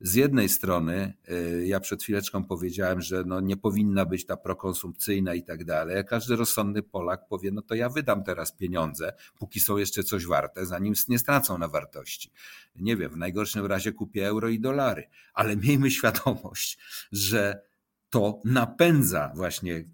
z 0.00 0.14
jednej 0.14 0.48
strony, 0.48 1.14
y, 1.30 1.66
ja 1.66 1.80
przed 1.80 2.02
chwileczką 2.02 2.44
powiedziałem, 2.44 3.00
że 3.00 3.24
no 3.26 3.40
nie 3.40 3.56
powinna 3.56 4.06
być 4.06 4.26
ta 4.26 4.36
prokonsumpcyjna 4.36 5.34
i 5.34 5.42
tak 5.42 5.64
dalej. 5.64 6.04
Każdy 6.08 6.36
rozsądny 6.36 6.82
Polak 6.82 7.28
powie, 7.28 7.50
no 7.50 7.62
to 7.62 7.74
ja 7.74 7.88
wydam 7.88 8.24
teraz 8.24 8.52
pieniądze, 8.52 9.12
póki 9.38 9.60
są 9.60 9.76
jeszcze 9.76 10.02
coś 10.02 10.26
warte, 10.26 10.66
zanim 10.66 10.94
nie 11.08 11.18
stracą 11.18 11.58
na 11.58 11.68
wartości. 11.68 12.30
Nie 12.76 12.96
wiem, 12.96 13.10
w 13.10 13.16
najgorszym 13.16 13.66
razie 13.66 13.92
kupię 13.92 14.26
euro 14.26 14.48
i 14.48 14.60
dolary, 14.60 15.08
ale 15.34 15.56
miejmy 15.56 15.90
świadomość, 15.90 16.78
że 17.12 17.62
to 18.10 18.40
napędza 18.44 19.32
właśnie 19.34 19.84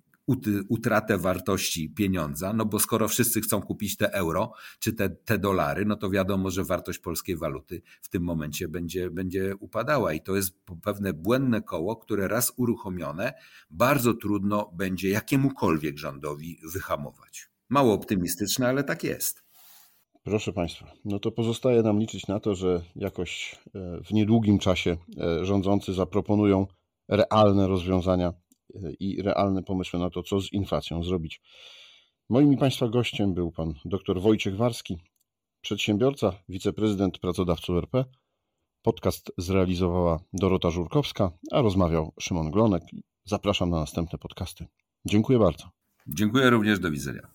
utratę 0.68 1.18
wartości 1.18 1.90
pieniądza, 1.90 2.52
no 2.52 2.64
bo 2.64 2.78
skoro 2.78 3.08
wszyscy 3.08 3.40
chcą 3.40 3.62
kupić 3.62 3.96
te 3.96 4.12
euro 4.12 4.52
czy 4.78 4.92
te, 4.92 5.10
te 5.10 5.38
dolary, 5.38 5.84
no 5.84 5.96
to 5.96 6.10
wiadomo, 6.10 6.50
że 6.50 6.64
wartość 6.64 6.98
polskiej 6.98 7.36
waluty 7.36 7.82
w 8.02 8.08
tym 8.08 8.22
momencie 8.22 8.68
będzie, 8.68 9.10
będzie 9.10 9.56
upadała 9.56 10.12
i 10.12 10.20
to 10.20 10.36
jest 10.36 10.58
pewne 10.82 11.12
błędne 11.12 11.62
koło, 11.62 11.96
które 11.96 12.28
raz 12.28 12.52
uruchomione 12.56 13.34
bardzo 13.70 14.14
trudno 14.14 14.72
będzie 14.74 15.10
jakiemukolwiek 15.10 15.98
rządowi 15.98 16.58
wyhamować. 16.72 17.48
Mało 17.68 17.94
optymistyczne, 17.94 18.68
ale 18.68 18.84
tak 18.84 19.04
jest. 19.04 19.46
Proszę 20.22 20.52
Państwa, 20.52 20.92
no 21.04 21.18
to 21.18 21.32
pozostaje 21.32 21.82
nam 21.82 22.00
liczyć 22.00 22.26
na 22.26 22.40
to, 22.40 22.54
że 22.54 22.82
jakoś 22.96 23.58
e, 23.74 24.00
w 24.04 24.12
niedługim 24.12 24.58
czasie 24.58 24.96
e, 25.20 25.44
rządzący 25.44 25.92
zaproponują 25.92 26.66
realne 27.08 27.66
rozwiązania 27.66 28.32
i 29.00 29.22
realne 29.22 29.62
pomysły 29.62 29.98
na 29.98 30.10
to, 30.10 30.22
co 30.22 30.40
z 30.40 30.52
inflacją 30.52 31.02
zrobić. 31.02 31.40
Moim 32.28 32.52
i 32.52 32.56
Państwa 32.56 32.88
gościem 32.88 33.34
był 33.34 33.52
pan 33.52 33.74
dr 33.84 34.20
Wojciech 34.20 34.56
Warski, 34.56 34.98
przedsiębiorca, 35.60 36.32
wiceprezydent 36.48 37.18
pracodawców 37.18 37.76
RP. 37.78 38.04
Podcast 38.82 39.32
zrealizowała 39.38 40.20
Dorota 40.32 40.70
Żurkowska, 40.70 41.30
a 41.52 41.62
rozmawiał 41.62 42.12
Szymon 42.20 42.50
Glonek. 42.50 42.82
Zapraszam 43.24 43.70
na 43.70 43.80
następne 43.80 44.18
podcasty. 44.18 44.66
Dziękuję 45.04 45.38
bardzo. 45.38 45.70
Dziękuję 46.06 46.50
również, 46.50 46.78
do 46.78 46.90
widzenia. 46.90 47.28